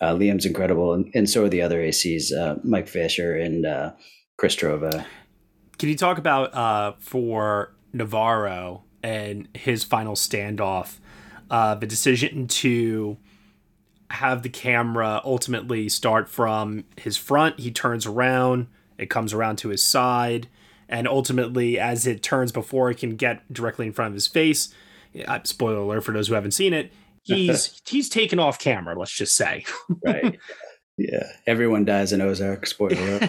uh, 0.00 0.14
Liam's 0.14 0.46
incredible, 0.46 0.94
and, 0.94 1.10
and, 1.14 1.28
so 1.28 1.44
are 1.44 1.48
the 1.48 1.62
other 1.62 1.80
ACs, 1.80 2.32
uh, 2.32 2.56
Mike 2.62 2.88
Fisher 2.88 3.34
and 3.34 3.66
uh, 3.66 3.92
Chris 4.36 4.54
Trova. 4.54 5.04
Can 5.78 5.88
you 5.88 5.96
talk 5.96 6.18
about 6.18 6.54
uh, 6.54 6.92
for 6.98 7.74
Navarro 7.92 8.84
and 9.02 9.48
his 9.54 9.84
final 9.84 10.14
standoff, 10.14 10.98
uh, 11.50 11.74
the 11.74 11.86
decision 11.86 12.46
to 12.46 13.16
have 14.10 14.42
the 14.42 14.48
camera 14.48 15.20
ultimately 15.24 15.88
start 15.88 16.28
from 16.28 16.84
his 16.96 17.16
front? 17.16 17.58
He 17.58 17.70
turns 17.70 18.06
around, 18.06 18.68
it 18.98 19.10
comes 19.10 19.32
around 19.32 19.56
to 19.58 19.68
his 19.68 19.82
side, 19.82 20.48
and 20.88 21.08
ultimately, 21.08 21.78
as 21.78 22.06
it 22.06 22.22
turns 22.22 22.52
before 22.52 22.90
it 22.90 22.98
can 22.98 23.16
get 23.16 23.52
directly 23.52 23.86
in 23.86 23.92
front 23.92 24.08
of 24.08 24.14
his 24.14 24.26
face, 24.26 24.72
spoiler 25.44 25.78
alert 25.78 26.02
for 26.02 26.12
those 26.12 26.28
who 26.28 26.34
haven't 26.34 26.52
seen 26.52 26.72
it, 26.72 26.92
he's 27.36 27.80
he's 27.86 28.08
taken 28.08 28.38
off 28.38 28.58
camera. 28.58 28.98
Let's 28.98 29.12
just 29.12 29.34
say. 29.34 29.64
right. 30.04 30.38
Yeah, 30.98 31.28
everyone 31.46 31.84
dies 31.84 32.12
in 32.12 32.20
Ozark. 32.20 32.66
Spoiler. 32.66 33.20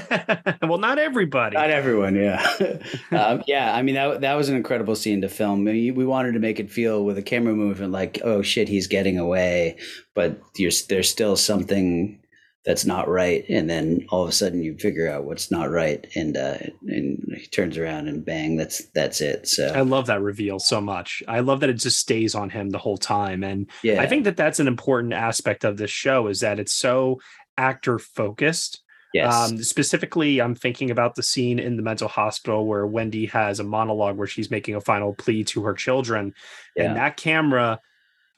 well, 0.64 0.80
not 0.80 0.98
everybody. 0.98 1.56
Not 1.56 1.70
everyone. 1.70 2.16
Yeah, 2.16 2.44
um, 3.12 3.44
yeah. 3.46 3.76
I 3.76 3.84
mean, 3.84 3.94
that 3.94 4.22
that 4.22 4.34
was 4.34 4.50
an 4.50 4.56
incredible 4.56 4.96
scene 4.96 5.22
to 5.22 5.30
film. 5.30 5.68
I 5.68 5.74
mean, 5.74 5.94
we 5.94 6.06
wanted 6.06 6.32
to 6.32 6.40
make 6.40 6.60
it 6.60 6.72
feel 6.72 7.06
with 7.06 7.20
a 7.20 7.22
camera 7.22 7.54
movement 7.54 7.92
like, 7.92 8.20
oh 8.24 8.42
shit, 8.42 8.68
he's 8.70 8.88
getting 8.88 9.20
away, 9.20 9.78
but 10.16 10.42
there's 10.58 11.10
still 11.10 11.36
something 11.36 12.20
that's 12.66 12.86
not 12.86 13.08
right 13.08 13.46
and 13.50 13.70
then 13.70 14.06
all 14.10 14.24
of 14.24 14.30
a 14.30 14.34
sudden 14.34 14.62
you 14.62 14.78
figure 14.78 15.10
out 15.10 15.24
what's 15.24 15.50
not 15.50 15.70
right 15.70 16.08
and 16.16 16.36
uh 16.36 16.58
and 16.88 17.24
he 17.38 17.48
turns 17.48 17.78
around 17.78 18.08
and 18.08 18.26
bang 18.26 18.58
that's 18.58 18.86
that's 18.90 19.22
it 19.22 19.48
so 19.48 19.68
i 19.74 19.82
love 19.82 20.08
that 20.08 20.22
reveal 20.22 20.60
so 20.60 20.82
much 20.82 21.24
i 21.28 21.40
love 21.40 21.62
that 21.62 21.70
it 21.70 21.74
just 21.74 22.00
stays 22.00 22.36
on 22.36 22.50
him 22.50 22.70
the 22.70 22.78
whole 22.78 22.98
time 22.98 23.44
and 23.44 23.70
yeah 23.84 24.02
i 24.02 24.06
think 24.06 24.26
that 24.26 24.38
that's 24.38 24.60
an 24.60 24.68
important 24.68 25.14
aspect 25.14 25.64
of 25.64 25.78
this 25.78 25.92
show 25.92 26.28
is 26.28 26.42
that 26.42 26.60
it's 26.60 26.74
so 26.74 27.20
actor 27.58 27.98
focused 27.98 28.82
Yes. 29.14 29.34
Um, 29.34 29.64
specifically, 29.64 30.40
I'm 30.40 30.56
thinking 30.56 30.92
about 30.92 31.16
the 31.16 31.24
scene 31.24 31.58
in 31.58 31.78
the 31.78 31.82
mental 31.82 32.08
hospital 32.08 32.68
where 32.68 32.86
Wendy 32.86 33.26
has 33.28 33.60
a 33.60 33.64
monologue 33.64 34.18
where 34.18 34.28
she's 34.28 34.52
making 34.52 34.76
a 34.76 34.82
final 34.82 35.14
plea 35.16 35.44
to 35.46 35.64
her 35.64 35.74
children. 35.74 36.34
Yeah. 36.76 36.84
And 36.84 36.96
that 36.96 37.18
camera 37.18 37.80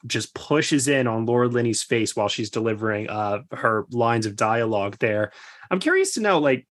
just 0.06 0.34
pushes 0.34 0.88
in 0.88 1.06
on 1.06 1.26
Laura 1.26 1.48
Linney's 1.48 1.82
face 1.82 2.16
while 2.16 2.28
she's 2.28 2.50
delivering 2.50 3.08
uh, 3.08 3.42
her 3.52 3.86
lines 3.90 4.26
of 4.26 4.36
dialogue 4.36 4.96
there. 4.98 5.32
I'm 5.70 5.78
curious 5.78 6.14
to 6.14 6.20
know, 6.20 6.38
like, 6.38 6.66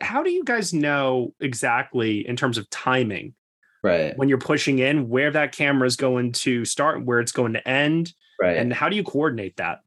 how 0.00 0.22
do 0.22 0.30
you 0.30 0.44
guys 0.44 0.72
know 0.72 1.34
exactly 1.40 2.26
in 2.26 2.36
terms 2.36 2.58
of 2.58 2.68
timing? 2.70 3.34
Right. 3.82 4.16
When 4.16 4.28
you're 4.28 4.38
pushing 4.38 4.78
in, 4.78 5.08
where 5.08 5.30
that 5.30 5.52
camera 5.52 5.86
is 5.86 5.96
going 5.96 6.32
to 6.32 6.64
start, 6.64 7.04
where 7.04 7.20
it's 7.20 7.32
going 7.32 7.52
to 7.54 7.68
end. 7.68 8.12
Right. 8.40 8.56
And 8.56 8.72
how 8.72 8.88
do 8.88 8.96
you 8.96 9.04
coordinate 9.04 9.56
that? 9.56 9.80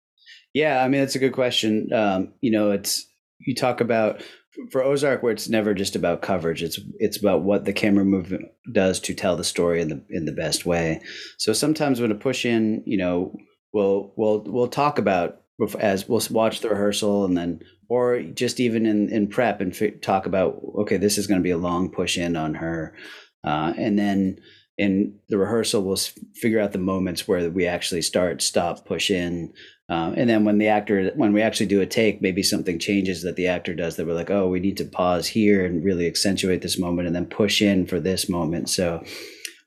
Yeah, 0.53 0.83
I 0.83 0.87
mean, 0.87 1.01
that's 1.01 1.15
a 1.15 1.19
good 1.19 1.33
question. 1.33 1.91
Um, 1.91 2.33
you 2.41 2.51
know, 2.51 2.71
it's, 2.71 3.05
you 3.39 3.55
talk 3.55 3.81
about 3.81 4.23
for 4.71 4.83
Ozark, 4.83 5.23
where 5.23 5.31
it's 5.31 5.49
never 5.49 5.73
just 5.73 5.95
about 5.95 6.21
coverage, 6.21 6.63
it's 6.63 6.79
it's 6.99 7.17
about 7.17 7.41
what 7.41 7.65
the 7.65 7.73
camera 7.73 8.05
movement 8.05 8.45
does 8.71 8.99
to 9.01 9.13
tell 9.13 9.35
the 9.35 9.43
story 9.43 9.81
in 9.81 9.89
the 9.89 10.03
in 10.09 10.25
the 10.25 10.31
best 10.31 10.65
way. 10.65 11.01
So 11.37 11.53
sometimes 11.53 11.99
when 11.99 12.11
a 12.11 12.15
push 12.15 12.45
in, 12.45 12.83
you 12.85 12.97
know, 12.97 13.35
we'll 13.73 14.13
we'll 14.15 14.41
we'll 14.41 14.67
talk 14.67 14.99
about 14.99 15.41
as 15.79 16.07
we'll 16.07 16.21
watch 16.29 16.59
the 16.59 16.69
rehearsal 16.69 17.25
and 17.25 17.37
then 17.37 17.61
or 17.89 18.21
just 18.21 18.59
even 18.59 18.85
in 18.85 19.09
in 19.09 19.27
prep 19.27 19.61
and 19.61 19.73
f- 19.73 20.01
talk 20.01 20.25
about 20.25 20.61
okay, 20.79 20.97
this 20.97 21.17
is 21.17 21.27
going 21.27 21.39
to 21.39 21.43
be 21.43 21.51
a 21.51 21.57
long 21.57 21.89
push 21.89 22.17
in 22.17 22.35
on 22.35 22.55
her, 22.55 22.95
uh, 23.43 23.73
and 23.77 23.97
then 23.97 24.39
in 24.77 25.19
the 25.29 25.37
rehearsal 25.37 25.83
we'll 25.83 25.97
figure 26.35 26.59
out 26.59 26.71
the 26.71 26.79
moments 26.79 27.27
where 27.27 27.49
we 27.49 27.67
actually 27.67 28.01
start, 28.01 28.41
stop, 28.41 28.85
push 28.85 29.11
in, 29.11 29.53
um, 29.93 30.15
and 30.17 30.27
then 30.27 30.43
when 30.43 30.57
the 30.57 30.69
actor, 30.69 31.11
when 31.15 31.33
we 31.33 31.43
actually 31.43 31.67
do 31.67 31.79
a 31.79 31.85
take, 31.85 32.19
maybe 32.19 32.41
something 32.41 32.79
changes 32.79 33.21
that 33.21 33.35
the 33.35 33.45
actor 33.45 33.75
does 33.75 33.95
that 33.95 34.07
we're 34.07 34.15
like, 34.15 34.31
oh, 34.31 34.47
we 34.47 34.59
need 34.59 34.77
to 34.77 34.85
pause 34.85 35.27
here 35.27 35.63
and 35.63 35.83
really 35.83 36.07
accentuate 36.07 36.63
this 36.63 36.79
moment 36.79 37.05
and 37.05 37.15
then 37.15 37.27
push 37.27 37.61
in 37.61 37.85
for 37.85 37.99
this 37.99 38.27
moment. 38.27 38.69
So 38.71 39.03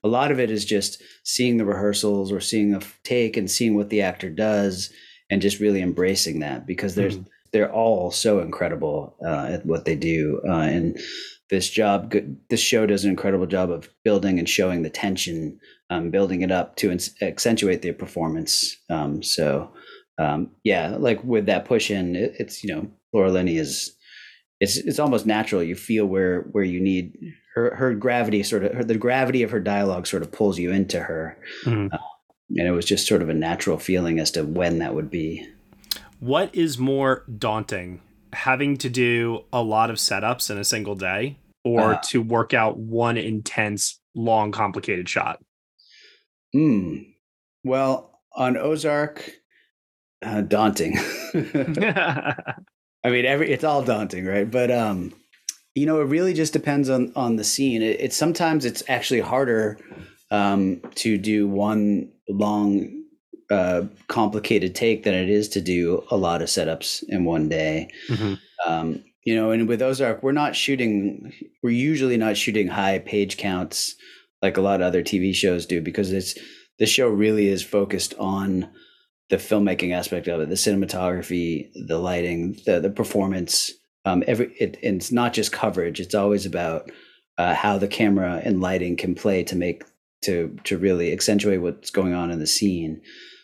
a 0.03 0.09
lot 0.09 0.29
of 0.29 0.37
it 0.37 0.51
is 0.51 0.65
just 0.65 1.01
seeing 1.23 1.55
the 1.55 1.63
rehearsals 1.63 2.29
or 2.29 2.41
seeing 2.41 2.73
a 2.73 2.81
take 3.03 3.37
and 3.37 3.49
seeing 3.49 3.73
what 3.73 3.89
the 3.89 4.01
actor 4.01 4.29
does 4.29 4.91
and 5.29 5.41
just 5.41 5.61
really 5.61 5.81
embracing 5.81 6.39
that 6.39 6.67
because 6.67 6.95
there's, 6.95 7.15
mm-hmm. 7.15 7.29
they're 7.53 7.71
all 7.71 8.11
so 8.11 8.41
incredible 8.41 9.15
uh, 9.25 9.45
at 9.45 9.65
what 9.65 9.85
they 9.85 9.95
do. 9.95 10.41
Uh, 10.45 10.59
and 10.59 10.99
this 11.49 11.69
job, 11.69 12.13
this 12.49 12.59
show 12.59 12.85
does 12.85 13.05
an 13.05 13.11
incredible 13.11 13.45
job 13.45 13.71
of 13.71 13.87
building 14.03 14.39
and 14.39 14.49
showing 14.49 14.81
the 14.81 14.89
tension, 14.89 15.57
um, 15.89 16.09
building 16.09 16.41
it 16.41 16.51
up 16.51 16.75
to 16.75 16.97
accentuate 17.21 17.81
their 17.81 17.93
performance. 17.93 18.75
Um, 18.89 19.23
so, 19.23 19.71
um, 20.17 20.51
yeah, 20.63 20.95
like 20.97 21.23
with 21.23 21.45
that 21.45 21.65
push 21.65 21.91
in, 21.91 22.15
it, 22.15 22.35
it's 22.39 22.63
you 22.63 22.73
know 22.73 22.87
Laura 23.13 23.31
Linney 23.31 23.57
is 23.57 23.95
it's 24.59 24.77
it's 24.77 24.99
almost 24.99 25.25
natural. 25.25 25.63
You 25.63 25.75
feel 25.75 26.05
where 26.05 26.41
where 26.51 26.63
you 26.63 26.79
need 26.79 27.17
her 27.55 27.75
her 27.75 27.93
gravity 27.93 28.43
sort 28.43 28.63
of 28.63 28.73
her, 28.73 28.83
the 28.83 28.97
gravity 28.97 29.43
of 29.43 29.51
her 29.51 29.59
dialogue 29.59 30.07
sort 30.07 30.23
of 30.23 30.31
pulls 30.31 30.57
you 30.57 30.71
into 30.71 31.01
her, 31.01 31.37
mm-hmm. 31.63 31.93
uh, 31.93 31.97
and 32.49 32.67
it 32.67 32.71
was 32.71 32.85
just 32.85 33.07
sort 33.07 33.21
of 33.21 33.29
a 33.29 33.33
natural 33.33 33.77
feeling 33.77 34.19
as 34.19 34.31
to 34.31 34.43
when 34.43 34.79
that 34.79 34.95
would 34.95 35.09
be. 35.09 35.47
What 36.19 36.53
is 36.55 36.79
more 36.79 37.23
daunting, 37.37 38.01
having 38.33 38.77
to 38.77 38.89
do 38.89 39.43
a 39.53 39.61
lot 39.61 39.91
of 39.91 39.97
setups 39.97 40.49
in 40.49 40.57
a 40.57 40.63
single 40.63 40.95
day, 40.95 41.37
or 41.63 41.93
uh, 41.93 42.01
to 42.05 42.21
work 42.21 42.55
out 42.55 42.77
one 42.77 43.17
intense, 43.17 43.99
long, 44.15 44.51
complicated 44.51 45.07
shot? 45.07 45.43
Hmm. 46.53 46.97
Well, 47.63 48.19
on 48.35 48.57
Ozark, 48.57 49.31
uh, 50.23 50.41
daunting. 50.41 50.97
I 51.33 53.09
mean, 53.09 53.25
every 53.25 53.51
it's 53.51 53.63
all 53.63 53.83
daunting, 53.83 54.25
right? 54.25 54.49
But 54.49 54.71
um, 54.71 55.13
you 55.75 55.85
know, 55.85 56.01
it 56.01 56.05
really 56.05 56.33
just 56.33 56.53
depends 56.53 56.89
on 56.89 57.11
on 57.15 57.35
the 57.35 57.43
scene. 57.43 57.81
It, 57.81 57.99
it's 57.99 58.17
sometimes 58.17 58.65
it's 58.65 58.83
actually 58.87 59.21
harder 59.21 59.79
um, 60.31 60.81
to 60.95 61.17
do 61.17 61.47
one 61.47 62.11
long, 62.27 63.03
uh, 63.49 63.83
complicated 64.07 64.75
take 64.75 65.03
than 65.03 65.13
it 65.13 65.29
is 65.29 65.49
to 65.49 65.61
do 65.61 66.03
a 66.11 66.17
lot 66.17 66.41
of 66.41 66.49
setups 66.49 67.03
in 67.07 67.23
one 67.23 67.47
day. 67.49 67.89
Mm-hmm. 68.09 68.33
Um, 68.69 69.03
you 69.23 69.35
know, 69.35 69.51
and 69.51 69.67
with 69.67 69.81
Ozark, 69.81 70.23
we're 70.23 70.31
not 70.31 70.55
shooting. 70.55 71.31
We're 71.61 71.69
usually 71.69 72.17
not 72.17 72.37
shooting 72.37 72.67
high 72.67 72.99
page 72.99 73.37
counts 73.37 73.95
like 74.41 74.57
a 74.57 74.61
lot 74.61 74.81
of 74.81 74.87
other 74.87 75.03
TV 75.03 75.33
shows 75.33 75.65
do 75.65 75.81
because 75.81 76.11
it's 76.11 76.37
the 76.79 76.85
show 76.85 77.07
really 77.07 77.47
is 77.47 77.63
focused 77.63 78.13
on 78.19 78.69
the 79.29 79.37
filmmaking 79.37 79.93
aspect 79.93 80.27
of 80.27 80.39
it, 80.39 80.49
the 80.49 80.55
cinematography, 80.55 81.69
the 81.87 81.99
lighting, 81.99 82.57
the 82.65 82.79
the 82.79 82.89
performance. 82.89 83.71
Um, 84.05 84.23
every 84.25 84.53
it, 84.59 84.77
it's 84.81 85.11
not 85.11 85.33
just 85.33 85.51
coverage; 85.51 85.99
it's 85.99 86.15
always 86.15 86.45
about 86.45 86.89
uh, 87.37 87.53
how 87.53 87.77
the 87.77 87.87
camera 87.87 88.41
and 88.43 88.61
lighting 88.61 88.95
can 88.95 89.15
play 89.15 89.43
to 89.43 89.55
make 89.55 89.83
to 90.23 90.57
to 90.63 90.77
really 90.77 91.11
accentuate 91.11 91.61
what's 91.61 91.89
going 91.89 92.13
on 92.13 92.31
in 92.31 92.39
the 92.39 92.47
scene. 92.47 93.01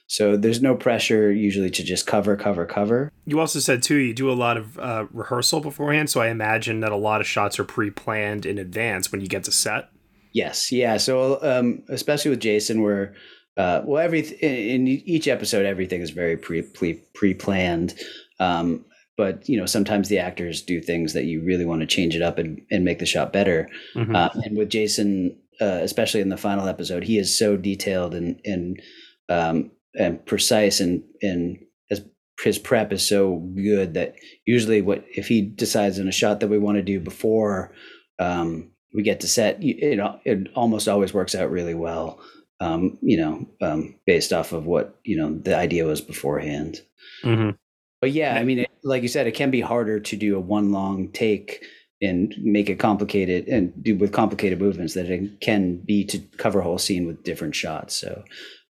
So 0.07 0.37
there's 0.37 0.61
no 0.61 0.75
pressure 0.75 1.31
usually 1.31 1.71
to 1.71 1.83
just 1.83 2.05
cover, 2.05 2.35
cover, 2.35 2.65
cover. 2.65 3.11
You 3.25 3.39
also 3.39 3.59
said 3.59 3.81
too 3.81 3.95
you 3.95 4.13
do 4.13 4.29
a 4.29 4.33
lot 4.33 4.57
of 4.57 4.77
uh, 4.77 5.05
rehearsal 5.11 5.59
beforehand, 5.59 6.09
so 6.09 6.21
I 6.21 6.27
imagine 6.27 6.81
that 6.81 6.91
a 6.91 6.97
lot 6.97 7.21
of 7.21 7.27
shots 7.27 7.57
are 7.57 7.63
pre-planned 7.63 8.45
in 8.45 8.57
advance 8.57 9.11
when 9.11 9.21
you 9.21 9.27
get 9.27 9.43
to 9.45 9.51
set. 9.51 9.89
Yes, 10.33 10.71
yeah. 10.71 10.97
So 10.97 11.39
um, 11.41 11.83
especially 11.89 12.31
with 12.31 12.41
Jason, 12.41 12.81
where 12.81 13.15
uh, 13.57 13.81
well, 13.83 14.03
every 14.03 14.21
in, 14.21 14.87
each 14.87 15.27
episode, 15.27 15.65
everything 15.65 16.01
is 16.01 16.09
very 16.09 16.37
pre 16.37 16.61
pre 16.61 16.95
pre 17.13 17.33
planned. 17.33 17.93
Um, 18.39 18.85
but 19.15 19.47
you 19.47 19.57
know, 19.57 19.67
sometimes 19.67 20.09
the 20.09 20.19
actors 20.19 20.61
do 20.61 20.81
things 20.81 21.13
that 21.13 21.25
you 21.25 21.43
really 21.43 21.65
want 21.65 21.81
to 21.81 21.87
change 21.87 22.15
it 22.15 22.21
up 22.21 22.39
and, 22.39 22.61
and 22.71 22.83
make 22.83 22.99
the 22.99 23.05
shot 23.05 23.31
better. 23.31 23.69
Mm-hmm. 23.95 24.15
Uh, 24.15 24.29
and 24.43 24.57
with 24.57 24.69
Jason, 24.69 25.37
uh, 25.61 25.79
especially 25.81 26.21
in 26.21 26.29
the 26.29 26.37
final 26.37 26.67
episode, 26.67 27.03
he 27.03 27.17
is 27.17 27.37
so 27.37 27.55
detailed 27.55 28.15
and 28.15 28.39
and 28.43 28.81
um, 29.29 29.71
and 29.95 30.25
precise 30.25 30.79
and 30.79 31.03
and 31.21 31.59
his, 31.89 32.01
his 32.43 32.57
prep 32.57 32.91
is 32.91 33.07
so 33.07 33.37
good 33.55 33.93
that 33.93 34.15
usually 34.45 34.81
what 34.81 35.05
if 35.15 35.27
he 35.27 35.41
decides 35.41 35.99
in 35.99 36.07
a 36.07 36.11
shot 36.11 36.39
that 36.39 36.47
we 36.47 36.57
want 36.57 36.77
to 36.77 36.83
do 36.83 36.99
before 36.99 37.71
um, 38.17 38.71
we 38.95 39.03
get 39.03 39.19
to 39.19 39.27
set, 39.27 39.61
you, 39.61 39.75
it 39.77 39.99
it 40.25 40.47
almost 40.55 40.87
always 40.87 41.13
works 41.13 41.35
out 41.35 41.51
really 41.51 41.75
well. 41.75 42.19
Um, 42.59 42.97
you 43.01 43.17
know, 43.17 43.47
um, 43.61 43.95
based 44.05 44.31
off 44.31 44.53
of 44.53 44.65
what 44.65 44.99
you 45.03 45.17
know 45.17 45.37
the 45.37 45.55
idea 45.55 45.85
was 45.85 46.01
beforehand. 46.01 46.81
Mm-hmm. 47.23 47.51
But 47.99 48.11
yeah, 48.11 48.35
I 48.35 48.43
mean, 48.43 48.59
it, 48.59 48.69
like 48.83 49.01
you 49.01 49.07
said, 49.07 49.27
it 49.27 49.33
can 49.33 49.51
be 49.51 49.61
harder 49.61 49.99
to 49.99 50.15
do 50.15 50.35
a 50.35 50.39
one 50.39 50.71
long 50.71 51.09
take 51.09 51.63
and 52.01 52.35
make 52.37 52.69
it 52.69 52.79
complicated 52.79 53.47
and 53.47 53.71
do 53.81 53.95
with 53.95 54.11
complicated 54.11 54.59
movements 54.59 54.93
that 54.93 55.09
it 55.09 55.39
can 55.39 55.77
be 55.77 56.03
to 56.03 56.19
cover 56.37 56.59
a 56.59 56.63
whole 56.63 56.77
scene 56.77 57.07
with 57.07 57.23
different 57.23 57.55
shots. 57.55 57.95
So 57.95 58.23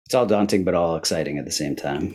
it's 0.06 0.14
all 0.14 0.28
daunting, 0.28 0.64
but 0.64 0.76
all 0.76 0.96
exciting 0.96 1.40
at 1.40 1.46
the 1.46 1.52
same 1.52 1.76
time. 1.76 2.14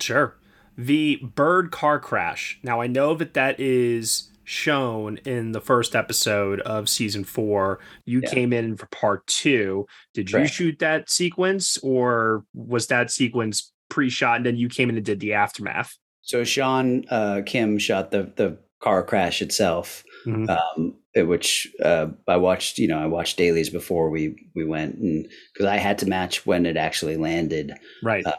Sure. 0.00 0.34
The 0.76 1.16
bird 1.22 1.70
car 1.70 2.00
crash. 2.00 2.58
Now 2.62 2.80
I 2.80 2.88
know 2.88 3.14
that 3.14 3.34
that 3.34 3.60
is 3.60 4.28
shown 4.46 5.18
in 5.26 5.52
the 5.52 5.60
first 5.60 5.94
episode 5.94 6.60
of 6.60 6.88
season 6.88 7.24
four. 7.24 7.80
You 8.04 8.20
yeah. 8.22 8.30
came 8.30 8.52
in 8.52 8.76
for 8.76 8.86
part 8.86 9.26
two. 9.26 9.86
Did 10.14 10.30
you 10.30 10.46
shoot 10.46 10.78
that 10.78 11.10
sequence, 11.10 11.76
or 11.82 12.44
was 12.54 12.86
that 12.86 13.10
sequence 13.10 13.72
pre-shot 13.88 14.38
and 14.38 14.46
then 14.46 14.56
you 14.56 14.68
came 14.68 14.88
in 14.88 14.96
and 14.96 15.04
did 15.04 15.20
the 15.20 15.34
aftermath? 15.34 15.96
So 16.22 16.44
Sean 16.44 17.04
uh, 17.10 17.42
Kim 17.44 17.78
shot 17.78 18.10
the 18.10 18.32
the 18.36 18.58
car 18.80 19.02
crash 19.02 19.42
itself, 19.42 20.04
mm-hmm. 20.24 20.48
um, 20.48 20.94
which 21.22 21.68
uh, 21.82 22.08
I 22.28 22.36
watched. 22.36 22.78
You 22.78 22.88
know, 22.88 22.98
I 22.98 23.06
watched 23.06 23.36
dailies 23.36 23.70
before 23.70 24.10
we 24.10 24.36
we 24.54 24.64
went, 24.64 24.96
and 24.96 25.28
because 25.52 25.66
I 25.66 25.76
had 25.76 25.98
to 25.98 26.08
match 26.08 26.46
when 26.46 26.66
it 26.66 26.76
actually 26.76 27.16
landed, 27.16 27.72
right, 28.02 28.26
uh, 28.26 28.36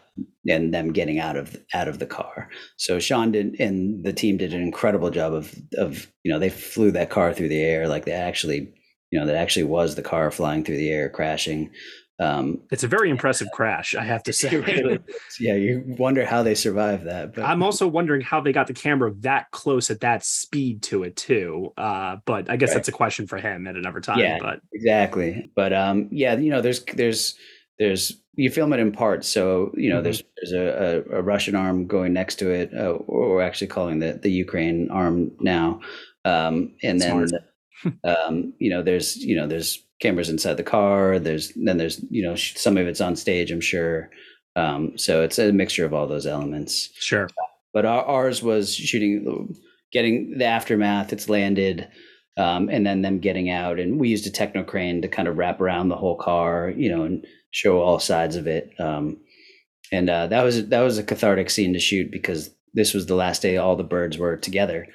and 0.47 0.73
them 0.73 0.93
getting 0.93 1.19
out 1.19 1.35
of 1.35 1.57
out 1.73 1.87
of 1.87 1.99
the 1.99 2.05
car. 2.05 2.49
So 2.77 2.99
Sean 2.99 3.31
did, 3.31 3.59
and 3.59 4.03
the 4.03 4.13
team 4.13 4.37
did 4.37 4.53
an 4.53 4.61
incredible 4.61 5.09
job 5.09 5.33
of 5.33 5.53
of 5.77 6.07
you 6.23 6.31
know 6.31 6.39
they 6.39 6.49
flew 6.49 6.91
that 6.91 7.09
car 7.09 7.33
through 7.33 7.49
the 7.49 7.61
air 7.61 7.87
like 7.87 8.05
they 8.05 8.11
actually 8.11 8.73
you 9.11 9.19
know 9.19 9.25
that 9.25 9.35
actually 9.35 9.63
was 9.63 9.95
the 9.95 10.01
car 10.01 10.31
flying 10.31 10.63
through 10.63 10.77
the 10.77 10.89
air 10.89 11.09
crashing 11.09 11.71
um, 12.19 12.61
it's 12.71 12.83
a 12.83 12.87
very 12.87 13.09
impressive 13.09 13.49
crash, 13.53 13.93
I 13.95 14.03
have 14.03 14.23
to 14.23 14.33
say. 14.33 14.55
Really, 14.57 14.99
yeah, 15.39 15.53
you 15.55 15.83
wonder 15.85 16.25
how 16.25 16.43
they 16.43 16.55
survived 16.55 17.05
that. 17.05 17.35
But 17.35 17.45
I'm 17.45 17.61
also 17.61 17.87
wondering 17.87 18.21
how 18.21 18.41
they 18.41 18.51
got 18.51 18.67
the 18.67 18.73
camera 18.73 19.13
that 19.19 19.51
close 19.51 19.89
at 19.89 20.01
that 20.01 20.25
speed 20.25 20.81
to 20.83 21.03
it 21.03 21.15
too. 21.15 21.73
Uh, 21.77 22.17
but 22.25 22.49
I 22.49 22.57
guess 22.57 22.69
right. 22.69 22.75
that's 22.75 22.87
a 22.87 22.93
question 22.93 23.27
for 23.27 23.37
him 23.37 23.67
at 23.67 23.75
another 23.75 24.01
time. 24.01 24.19
Yeah, 24.19 24.39
but 24.41 24.61
exactly. 24.73 25.51
But 25.55 25.73
um, 25.73 26.09
yeah, 26.11 26.35
you 26.35 26.49
know, 26.49 26.61
there's 26.61 26.83
there's 26.85 27.35
there's 27.77 28.19
you 28.33 28.49
film 28.49 28.73
it 28.73 28.79
in 28.79 28.91
parts, 28.91 29.27
so 29.27 29.71
you 29.75 29.89
know 29.89 29.97
mm-hmm. 29.97 30.03
there's 30.03 30.23
there's 30.37 30.53
a, 30.53 31.03
a, 31.11 31.19
a, 31.19 31.21
Russian 31.21 31.55
arm 31.55 31.87
going 31.87 32.13
next 32.13 32.35
to 32.35 32.49
it, 32.49 32.71
uh, 32.73 32.91
or 32.91 33.29
we're 33.29 33.41
actually 33.41 33.67
calling 33.67 33.99
the 33.99 34.13
the 34.13 34.31
Ukraine 34.31 34.89
arm 34.89 35.31
now, 35.39 35.81
um, 36.25 36.75
and 36.83 36.99
then 36.99 37.27
um, 38.03 38.53
you 38.59 38.69
know 38.69 38.81
there's 38.81 39.17
you 39.17 39.35
know 39.35 39.47
there's 39.47 39.86
cameras 39.99 40.29
inside 40.29 40.55
the 40.55 40.63
car. 40.63 41.19
There's 41.19 41.51
then 41.55 41.77
there's 41.77 42.03
you 42.09 42.23
know 42.23 42.35
some 42.35 42.77
of 42.77 42.87
it's 42.87 43.01
on 43.01 43.15
stage, 43.15 43.51
I'm 43.51 43.61
sure. 43.61 44.09
Um, 44.55 44.97
so 44.97 45.21
it's 45.23 45.37
a 45.37 45.51
mixture 45.51 45.85
of 45.85 45.93
all 45.93 46.07
those 46.07 46.25
elements. 46.25 46.89
Sure. 46.99 47.29
But 47.73 47.85
our, 47.85 48.03
ours 48.03 48.41
was 48.41 48.73
shooting, 48.73 49.55
getting 49.91 50.37
the 50.37 50.45
aftermath. 50.45 51.13
It's 51.13 51.29
landed, 51.29 51.87
um, 52.37 52.69
and 52.69 52.85
then 52.85 53.01
them 53.01 53.19
getting 53.19 53.49
out, 53.49 53.79
and 53.79 53.99
we 53.99 54.09
used 54.09 54.25
a 54.25 54.31
techno 54.31 54.63
crane 54.63 55.01
to 55.01 55.07
kind 55.07 55.27
of 55.27 55.37
wrap 55.37 55.61
around 55.61 55.89
the 55.89 55.95
whole 55.95 56.17
car, 56.17 56.73
you 56.75 56.89
know, 56.89 57.03
and 57.03 57.25
show 57.51 57.81
all 57.81 57.99
sides 57.99 58.35
of 58.35 58.47
it. 58.47 58.73
Um, 58.79 59.17
and 59.91 60.09
uh, 60.09 60.27
that 60.27 60.43
was 60.43 60.67
that 60.69 60.81
was 60.81 60.97
a 60.97 61.03
cathartic 61.03 61.49
scene 61.49 61.73
to 61.73 61.79
shoot 61.79 62.11
because 62.11 62.49
this 62.73 62.93
was 62.93 63.05
the 63.05 63.15
last 63.15 63.41
day 63.41 63.57
all 63.57 63.75
the 63.75 63.83
birds 63.83 64.17
were 64.17 64.37
together 64.37 64.87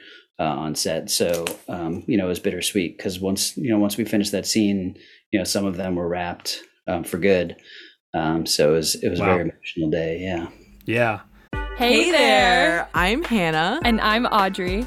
uh, 0.43 0.57
on 0.57 0.75
set. 0.75 1.09
So 1.09 1.45
um, 1.69 2.03
you 2.07 2.17
know, 2.17 2.25
it 2.27 2.29
was 2.29 2.41
bittersweet 2.41 2.97
because 2.97 3.21
once 3.21 3.57
you 3.57 3.71
know 3.71 3.79
once 3.79 3.97
we 3.97 4.05
finished 4.05 4.33
that 4.33 4.47
scene, 4.47 4.97
you 5.31 5.39
know, 5.39 5.45
some 5.45 5.65
of 5.65 5.77
them 5.77 5.95
were 5.95 6.09
wrapped 6.09 6.63
um, 6.89 7.05
for 7.05 7.19
good. 7.19 7.57
Um, 8.13 8.45
so 8.45 8.71
it 8.71 8.73
was 8.73 8.95
it 8.97 9.09
was 9.09 9.21
wow. 9.21 9.27
a 9.27 9.37
very 9.37 9.43
emotional 9.51 9.91
day. 9.91 10.19
Yeah. 10.19 10.49
Yeah. 10.85 11.21
Hey, 11.77 12.05
hey 12.05 12.11
there. 12.11 12.19
there. 12.19 12.89
I'm 12.93 13.23
Hannah. 13.23 13.81
And 13.85 14.01
I'm 14.01 14.27
Audrey. 14.27 14.87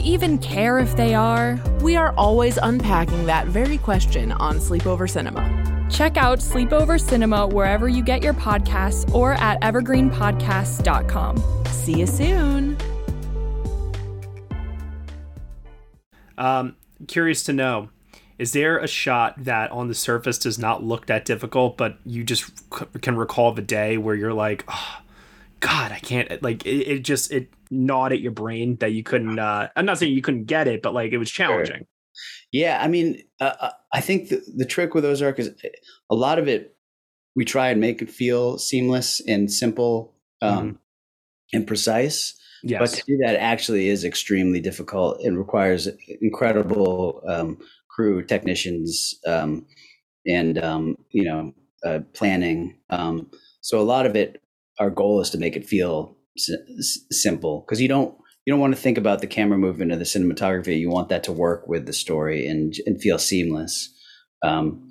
even 0.00 0.38
care 0.38 0.78
if 0.78 0.96
they 0.96 1.14
are? 1.14 1.60
We 1.80 1.96
are 1.96 2.14
always 2.16 2.56
unpacking 2.56 3.26
that 3.26 3.46
very 3.46 3.78
question 3.78 4.32
on 4.32 4.56
Sleepover 4.56 5.08
Cinema. 5.08 5.86
Check 5.90 6.16
out 6.16 6.38
Sleepover 6.38 7.00
Cinema 7.00 7.46
wherever 7.46 7.88
you 7.88 8.02
get 8.02 8.22
your 8.22 8.34
podcasts 8.34 9.12
or 9.14 9.34
at 9.34 9.60
evergreenpodcasts.com. 9.60 11.64
See 11.66 11.98
you 11.98 12.06
soon. 12.06 12.76
Um, 16.38 16.76
curious 17.06 17.42
to 17.44 17.52
know 17.52 17.90
is 18.38 18.52
there 18.52 18.78
a 18.78 18.86
shot 18.86 19.44
that 19.44 19.70
on 19.70 19.88
the 19.88 19.94
surface 19.94 20.38
does 20.38 20.58
not 20.58 20.82
look 20.82 21.06
that 21.06 21.26
difficult, 21.26 21.76
but 21.76 21.98
you 22.06 22.24
just 22.24 22.46
c- 22.74 22.86
can 23.02 23.16
recall 23.16 23.52
the 23.52 23.60
day 23.60 23.98
where 23.98 24.14
you're 24.14 24.32
like, 24.32 24.64
oh, 24.66 25.00
God, 25.60 25.92
I 25.92 25.98
can't, 25.98 26.42
like, 26.42 26.66
it, 26.66 26.88
it 26.88 26.98
just, 27.00 27.30
it 27.30 27.50
gnawed 27.70 28.12
at 28.12 28.20
your 28.20 28.32
brain 28.32 28.76
that 28.76 28.92
you 28.92 29.02
couldn't 29.02 29.38
uh 29.38 29.68
i'm 29.76 29.86
not 29.86 29.96
saying 29.98 30.12
you 30.12 30.22
couldn't 30.22 30.44
get 30.44 30.66
it 30.66 30.82
but 30.82 30.92
like 30.92 31.12
it 31.12 31.18
was 31.18 31.30
challenging 31.30 31.76
sure. 31.76 31.86
yeah 32.50 32.80
i 32.82 32.88
mean 32.88 33.22
uh, 33.40 33.54
uh, 33.60 33.70
i 33.92 34.00
think 34.00 34.28
the, 34.28 34.42
the 34.56 34.64
trick 34.64 34.92
with 34.92 35.04
ozark 35.04 35.38
is 35.38 35.50
eh, 35.62 35.68
a 36.10 36.14
lot 36.14 36.38
of 36.38 36.48
it 36.48 36.76
we 37.36 37.44
try 37.44 37.68
and 37.68 37.80
make 37.80 38.02
it 38.02 38.10
feel 38.10 38.58
seamless 38.58 39.20
and 39.26 39.52
simple 39.52 40.14
um, 40.42 40.72
mm 40.72 40.76
and 41.52 41.66
precise 41.66 42.38
yes. 42.62 42.78
but 42.78 42.90
to 42.90 43.02
do 43.08 43.16
that 43.16 43.34
actually 43.34 43.88
is 43.88 44.04
extremely 44.04 44.60
difficult 44.60 45.20
and 45.20 45.36
requires 45.36 45.88
incredible 46.22 47.20
um, 47.26 47.58
crew 47.88 48.22
technicians 48.22 49.16
um, 49.26 49.66
and 50.28 50.62
um, 50.62 50.96
you 51.10 51.24
know 51.24 51.52
uh, 51.84 51.98
planning 52.12 52.78
um, 52.90 53.28
so 53.62 53.80
a 53.80 53.82
lot 53.82 54.06
of 54.06 54.14
it 54.14 54.40
our 54.80 54.90
goal 54.90 55.20
is 55.20 55.30
to 55.30 55.38
make 55.38 55.56
it 55.56 55.66
feel 55.66 56.16
s- 56.36 56.98
simple 57.10 57.64
because 57.66 57.80
you 57.80 57.88
don't 57.88 58.14
you 58.46 58.52
don't 58.52 58.60
want 58.60 58.74
to 58.74 58.80
think 58.80 58.98
about 58.98 59.20
the 59.20 59.26
camera 59.26 59.58
movement 59.58 59.92
or 59.92 59.96
the 59.96 60.04
cinematography. 60.04 60.80
You 60.80 60.90
want 60.90 61.10
that 61.10 61.22
to 61.24 61.32
work 61.32 61.68
with 61.68 61.86
the 61.86 61.92
story 61.92 62.46
and 62.46 62.74
and 62.86 63.00
feel 63.00 63.18
seamless. 63.18 63.94
Um, 64.42 64.86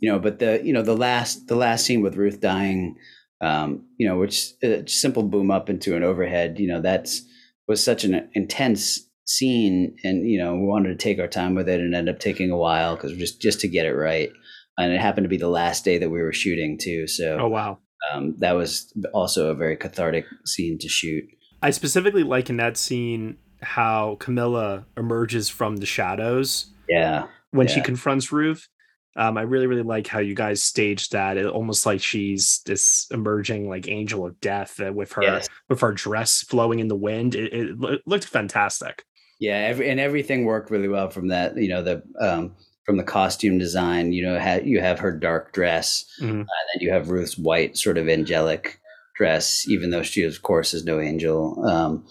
you 0.00 0.10
know, 0.10 0.18
but 0.18 0.38
the 0.38 0.60
you 0.64 0.72
know 0.72 0.82
the 0.82 0.96
last 0.96 1.48
the 1.48 1.56
last 1.56 1.84
scene 1.84 2.00
with 2.00 2.16
Ruth 2.16 2.40
dying, 2.40 2.96
um, 3.40 3.84
you 3.98 4.08
know, 4.08 4.16
which 4.16 4.52
a 4.62 4.86
simple 4.88 5.24
boom 5.24 5.50
up 5.50 5.68
into 5.68 5.96
an 5.96 6.04
overhead, 6.04 6.58
you 6.58 6.68
know, 6.68 6.80
that's 6.80 7.22
was 7.68 7.82
such 7.82 8.04
an 8.04 8.28
intense 8.34 9.00
scene, 9.26 9.96
and 10.04 10.28
you 10.28 10.38
know, 10.38 10.54
we 10.54 10.66
wanted 10.66 10.88
to 10.88 10.96
take 10.96 11.18
our 11.18 11.28
time 11.28 11.54
with 11.54 11.68
it, 11.68 11.80
and 11.80 11.94
end 11.94 12.08
up 12.08 12.20
taking 12.20 12.50
a 12.50 12.56
while 12.56 12.94
because 12.94 13.16
just 13.16 13.40
just 13.40 13.60
to 13.60 13.68
get 13.68 13.86
it 13.86 13.94
right. 13.94 14.30
And 14.78 14.92
it 14.92 15.00
happened 15.00 15.24
to 15.24 15.28
be 15.28 15.36
the 15.36 15.48
last 15.48 15.84
day 15.84 15.98
that 15.98 16.10
we 16.10 16.22
were 16.22 16.32
shooting 16.32 16.78
too. 16.80 17.06
So, 17.06 17.38
oh 17.40 17.48
wow, 17.48 17.78
um, 18.10 18.34
that 18.38 18.52
was 18.52 18.92
also 19.12 19.50
a 19.50 19.54
very 19.54 19.76
cathartic 19.76 20.24
scene 20.44 20.78
to 20.78 20.88
shoot. 20.88 21.24
I 21.62 21.70
specifically 21.70 22.22
like 22.24 22.50
in 22.50 22.56
that 22.56 22.76
scene 22.76 23.36
how 23.62 24.16
Camilla 24.18 24.84
emerges 24.96 25.48
from 25.48 25.76
the 25.76 25.86
shadows. 25.86 26.66
Yeah. 26.88 27.26
When 27.52 27.68
yeah. 27.68 27.74
she 27.74 27.80
confronts 27.80 28.32
Ruth. 28.32 28.68
Um, 29.14 29.36
I 29.36 29.42
really, 29.42 29.66
really 29.66 29.82
like 29.82 30.06
how 30.06 30.20
you 30.20 30.34
guys 30.34 30.62
staged 30.62 31.12
that. 31.12 31.36
It 31.36 31.44
almost 31.44 31.84
like 31.84 32.00
she's 32.00 32.62
this 32.64 33.06
emerging 33.10 33.68
like 33.68 33.86
angel 33.86 34.24
of 34.24 34.40
death 34.40 34.80
uh, 34.80 34.90
with 34.90 35.12
her 35.12 35.22
yes. 35.22 35.48
with 35.68 35.82
her 35.82 35.92
dress 35.92 36.40
flowing 36.40 36.80
in 36.80 36.88
the 36.88 36.96
wind. 36.96 37.34
It, 37.34 37.52
it, 37.52 37.76
it 37.82 38.00
looked 38.06 38.24
fantastic. 38.24 39.04
Yeah, 39.38 39.58
every, 39.58 39.90
and 39.90 40.00
everything 40.00 40.46
worked 40.46 40.70
really 40.70 40.88
well 40.88 41.10
from 41.10 41.28
that. 41.28 41.58
You 41.58 41.68
know, 41.68 41.82
the 41.82 42.02
um, 42.20 42.56
from 42.84 42.96
the 42.96 43.02
costume 43.04 43.58
design. 43.58 44.12
You 44.12 44.24
know, 44.24 44.38
ha- 44.40 44.60
you 44.64 44.80
have 44.80 44.98
her 45.00 45.12
dark 45.12 45.52
dress, 45.52 46.04
Mhm. 46.20 46.30
and 46.30 46.38
then 46.46 46.80
you 46.80 46.90
have 46.92 47.10
Ruth's 47.10 47.38
white, 47.38 47.76
sort 47.76 47.98
of 47.98 48.08
angelic 48.08 48.80
dress, 49.16 49.66
even 49.68 49.90
though 49.90 50.02
she, 50.02 50.22
of 50.22 50.42
course, 50.42 50.74
is 50.74 50.84
no 50.84 51.00
angel. 51.00 51.64
Um, 51.66 52.04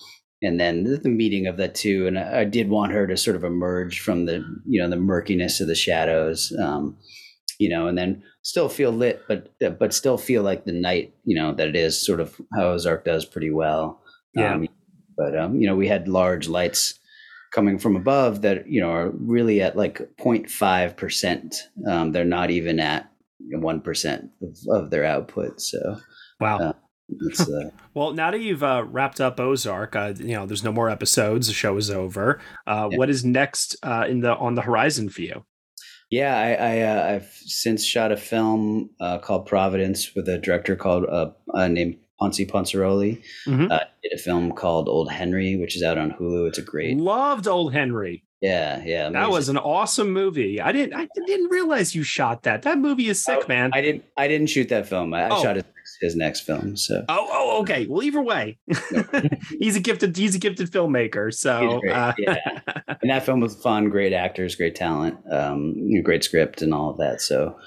and 0.43 0.59
then 0.59 0.83
the, 0.83 0.97
the 0.97 1.09
meeting 1.09 1.45
of 1.47 1.57
the 1.57 1.67
two, 1.67 2.07
and 2.07 2.17
I, 2.17 2.41
I 2.41 2.43
did 2.45 2.69
want 2.69 2.93
her 2.93 3.05
to 3.07 3.17
sort 3.17 3.35
of 3.35 3.43
emerge 3.43 3.99
from 3.99 4.25
the 4.25 4.43
you 4.65 4.81
know 4.81 4.89
the 4.89 4.95
murkiness 4.97 5.59
of 5.61 5.67
the 5.67 5.75
shadows. 5.75 6.51
Um, 6.59 6.97
you 7.59 7.69
know, 7.69 7.85
and 7.85 7.95
then 7.95 8.23
still 8.41 8.69
feel 8.69 8.91
lit, 8.91 9.21
but 9.27 9.51
but 9.59 9.93
still 9.93 10.17
feel 10.17 10.41
like 10.41 10.65
the 10.65 10.71
night, 10.71 11.13
you 11.25 11.35
know, 11.35 11.53
that 11.53 11.67
it 11.67 11.75
is 11.75 12.03
sort 12.03 12.19
of 12.19 12.39
how 12.55 12.71
Ozark 12.71 13.05
does 13.05 13.23
pretty 13.23 13.51
well. 13.51 14.01
Yeah. 14.33 14.55
Um, 14.55 14.67
but 15.15 15.37
um, 15.37 15.61
you 15.61 15.67
know, 15.67 15.75
we 15.75 15.87
had 15.87 16.07
large 16.07 16.47
lights 16.47 16.97
coming 17.51 17.77
from 17.77 17.95
above 17.95 18.41
that 18.41 18.67
you 18.67 18.81
know 18.81 18.91
are 18.91 19.11
really 19.11 19.61
at 19.61 19.75
like 19.77 19.99
0.5 20.19 20.95
percent. 20.97 21.55
Um, 21.87 22.11
they're 22.11 22.25
not 22.25 22.49
even 22.51 22.79
at 22.79 23.09
one 23.51 23.81
percent 23.81 24.29
of, 24.41 24.57
of 24.83 24.89
their 24.89 25.05
output. 25.05 25.61
So 25.61 25.97
Wow. 26.39 26.57
uh, 26.59 26.73
it's 27.27 27.41
uh, 27.41 27.69
Well, 27.93 28.13
now 28.13 28.31
that 28.31 28.39
you've 28.41 28.63
uh, 28.63 28.83
wrapped 28.87 29.19
up 29.21 29.39
Ozark, 29.39 29.95
uh, 29.95 30.13
you 30.17 30.33
know 30.35 30.45
there's 30.45 30.63
no 30.63 30.71
more 30.71 30.89
episodes. 30.89 31.47
The 31.47 31.53
show 31.53 31.77
is 31.77 31.89
over. 31.91 32.39
Uh, 32.65 32.87
Yeah. 32.91 32.97
What 32.97 33.09
is 33.09 33.23
next 33.25 33.75
uh, 33.83 34.05
in 34.07 34.21
the 34.21 34.35
on 34.35 34.55
the 34.55 34.61
horizon 34.61 35.09
for 35.09 35.21
you? 35.21 35.45
Yeah, 36.09 36.35
I, 36.37 36.49
I 36.53 36.79
uh, 36.81 37.15
I've 37.15 37.31
since 37.45 37.85
shot 37.85 38.11
a 38.11 38.17
film 38.17 38.89
uh, 38.99 39.19
called 39.19 39.45
Providence 39.45 40.13
with 40.13 40.27
a 40.27 40.37
director 40.37 40.75
called 40.75 41.05
uh, 41.05 41.31
uh, 41.53 41.69
named 41.69 41.97
Potsy 42.21 42.47
Ponciroli. 42.49 43.21
Mhm. 43.47 43.71
Uh, 43.71 43.79
did 44.03 44.13
a 44.13 44.17
film 44.17 44.51
called 44.51 44.87
Old 44.87 45.11
Henry, 45.11 45.55
which 45.55 45.75
is 45.75 45.83
out 45.83 45.97
on 45.97 46.11
Hulu. 46.11 46.47
It's 46.47 46.57
a 46.57 46.61
great, 46.61 46.97
Loved 46.97 47.47
Old 47.47 47.73
Henry. 47.73 48.23
yeah, 48.41 48.81
yeah. 48.85 49.09
That 49.09 49.29
was 49.29 49.49
an 49.49 49.57
awesome 49.57 50.11
movie. 50.11 50.59
I 50.61 50.71
didn't 50.71 50.93
I 50.95 51.07
didn't 51.25 51.49
realize 51.49 51.93
you 51.95 52.03
shot 52.03 52.43
that. 52.43 52.61
That 52.63 52.77
movie 52.77 53.07
is 53.09 53.23
sick, 53.23 53.39
Oh, 53.43 53.47
man. 53.47 53.71
I 53.73 53.81
didn't. 53.81 54.03
I 54.17 54.27
didn't 54.27 54.47
shoot 54.47 54.69
that 54.69 54.87
film. 54.87 55.13
I, 55.13 55.23
I 55.25 55.29
Oh. 55.31 55.41
shot 55.43 55.55
his, 55.57 55.65
his 56.01 56.15
next 56.15 56.41
film. 56.41 56.75
So 56.77 57.03
Oh, 57.09 57.27
oh, 57.31 57.59
okay. 57.61 57.85
Well, 57.87 58.01
either 58.03 58.21
way, 58.21 58.57
he's 59.59 59.75
a 59.75 59.79
gifted 59.79 60.15
he's 60.17 60.35
a 60.35 60.39
gifted 60.39 60.71
filmmaker. 60.71 61.33
So, 61.33 61.79
uh, 61.89 62.13
yeah. 62.17 62.59
and 63.01 63.09
that 63.11 63.25
film 63.25 63.39
was 63.39 63.55
fun. 63.61 63.89
Great 63.89 64.13
actors, 64.13 64.55
great 64.55 64.75
talent, 64.75 65.17
um, 65.31 66.01
great 66.03 66.23
script, 66.23 66.61
and 66.61 66.73
all 66.73 66.89
of 66.91 66.97
that. 66.97 67.21
So, 67.21 67.57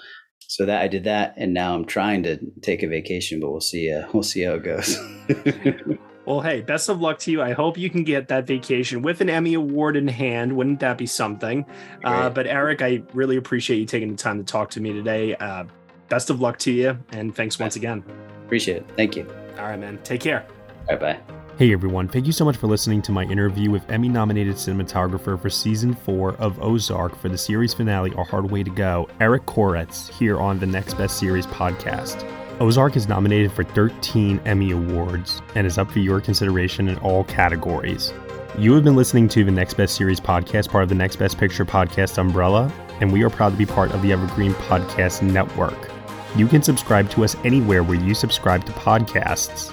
so 0.48 0.66
that 0.66 0.82
I 0.82 0.88
did 0.88 1.04
that, 1.04 1.34
and 1.36 1.54
now 1.54 1.74
I'm 1.74 1.84
trying 1.84 2.22
to 2.24 2.38
take 2.62 2.82
a 2.82 2.88
vacation, 2.88 3.40
but 3.40 3.50
we'll 3.50 3.60
see. 3.60 3.92
Uh, 3.92 4.06
we'll 4.12 4.22
see 4.22 4.42
how 4.42 4.54
it 4.54 4.64
goes. 4.64 4.98
well, 6.26 6.40
hey, 6.40 6.60
best 6.60 6.88
of 6.88 7.00
luck 7.00 7.18
to 7.20 7.30
you. 7.30 7.42
I 7.42 7.52
hope 7.52 7.78
you 7.78 7.90
can 7.90 8.04
get 8.04 8.28
that 8.28 8.46
vacation 8.46 9.02
with 9.02 9.20
an 9.20 9.30
Emmy 9.30 9.54
award 9.54 9.96
in 9.96 10.08
hand. 10.08 10.56
Wouldn't 10.56 10.80
that 10.80 10.98
be 10.98 11.06
something? 11.06 11.64
Uh, 12.02 12.30
but 12.30 12.46
Eric, 12.46 12.82
I 12.82 13.02
really 13.12 13.36
appreciate 13.36 13.78
you 13.78 13.86
taking 13.86 14.10
the 14.10 14.16
time 14.16 14.38
to 14.38 14.44
talk 14.44 14.70
to 14.70 14.80
me 14.80 14.92
today. 14.92 15.34
Uh, 15.36 15.64
best 16.08 16.30
of 16.30 16.40
luck 16.40 16.58
to 16.60 16.72
you, 16.72 16.98
and 17.12 17.34
thanks 17.34 17.58
once 17.58 17.76
again. 17.76 18.04
Appreciate 18.44 18.78
it. 18.78 18.86
Thank 18.96 19.16
you. 19.16 19.26
All 19.58 19.64
right, 19.64 19.78
man. 19.78 19.98
Take 20.04 20.20
care. 20.20 20.46
Bye 20.88 20.96
bye. 20.96 21.43
Hey 21.56 21.72
everyone, 21.72 22.08
thank 22.08 22.26
you 22.26 22.32
so 22.32 22.44
much 22.44 22.56
for 22.56 22.66
listening 22.66 23.00
to 23.02 23.12
my 23.12 23.22
interview 23.22 23.70
with 23.70 23.88
Emmy 23.88 24.08
nominated 24.08 24.56
cinematographer 24.56 25.40
for 25.40 25.48
season 25.48 25.94
4 25.94 26.34
of 26.38 26.60
Ozark 26.60 27.14
for 27.14 27.28
the 27.28 27.38
series 27.38 27.72
finale 27.72 28.12
A 28.16 28.24
Hard 28.24 28.50
Way 28.50 28.64
to 28.64 28.70
Go, 28.70 29.08
Eric 29.20 29.46
Koretz, 29.46 30.08
here 30.08 30.40
on 30.40 30.58
the 30.58 30.66
Next 30.66 30.94
Best 30.94 31.16
Series 31.16 31.46
podcast. 31.46 32.28
Ozark 32.60 32.96
is 32.96 33.06
nominated 33.06 33.52
for 33.52 33.62
13 33.62 34.40
Emmy 34.44 34.72
Awards 34.72 35.42
and 35.54 35.64
is 35.64 35.78
up 35.78 35.88
for 35.92 36.00
your 36.00 36.20
consideration 36.20 36.88
in 36.88 36.98
all 36.98 37.22
categories. 37.22 38.12
You 38.58 38.72
have 38.72 38.82
been 38.82 38.96
listening 38.96 39.28
to 39.28 39.44
the 39.44 39.52
Next 39.52 39.74
Best 39.74 39.94
Series 39.94 40.18
podcast, 40.18 40.70
part 40.70 40.82
of 40.82 40.88
the 40.88 40.96
Next 40.96 41.16
Best 41.20 41.38
Picture 41.38 41.64
podcast 41.64 42.18
umbrella, 42.18 42.72
and 43.00 43.12
we 43.12 43.22
are 43.22 43.30
proud 43.30 43.50
to 43.50 43.56
be 43.56 43.64
part 43.64 43.92
of 43.92 44.02
the 44.02 44.10
Evergreen 44.10 44.54
Podcast 44.54 45.22
Network. 45.22 45.88
You 46.34 46.48
can 46.48 46.64
subscribe 46.64 47.10
to 47.10 47.22
us 47.22 47.36
anywhere 47.44 47.84
where 47.84 48.00
you 48.00 48.12
subscribe 48.12 48.64
to 48.64 48.72
podcasts. 48.72 49.72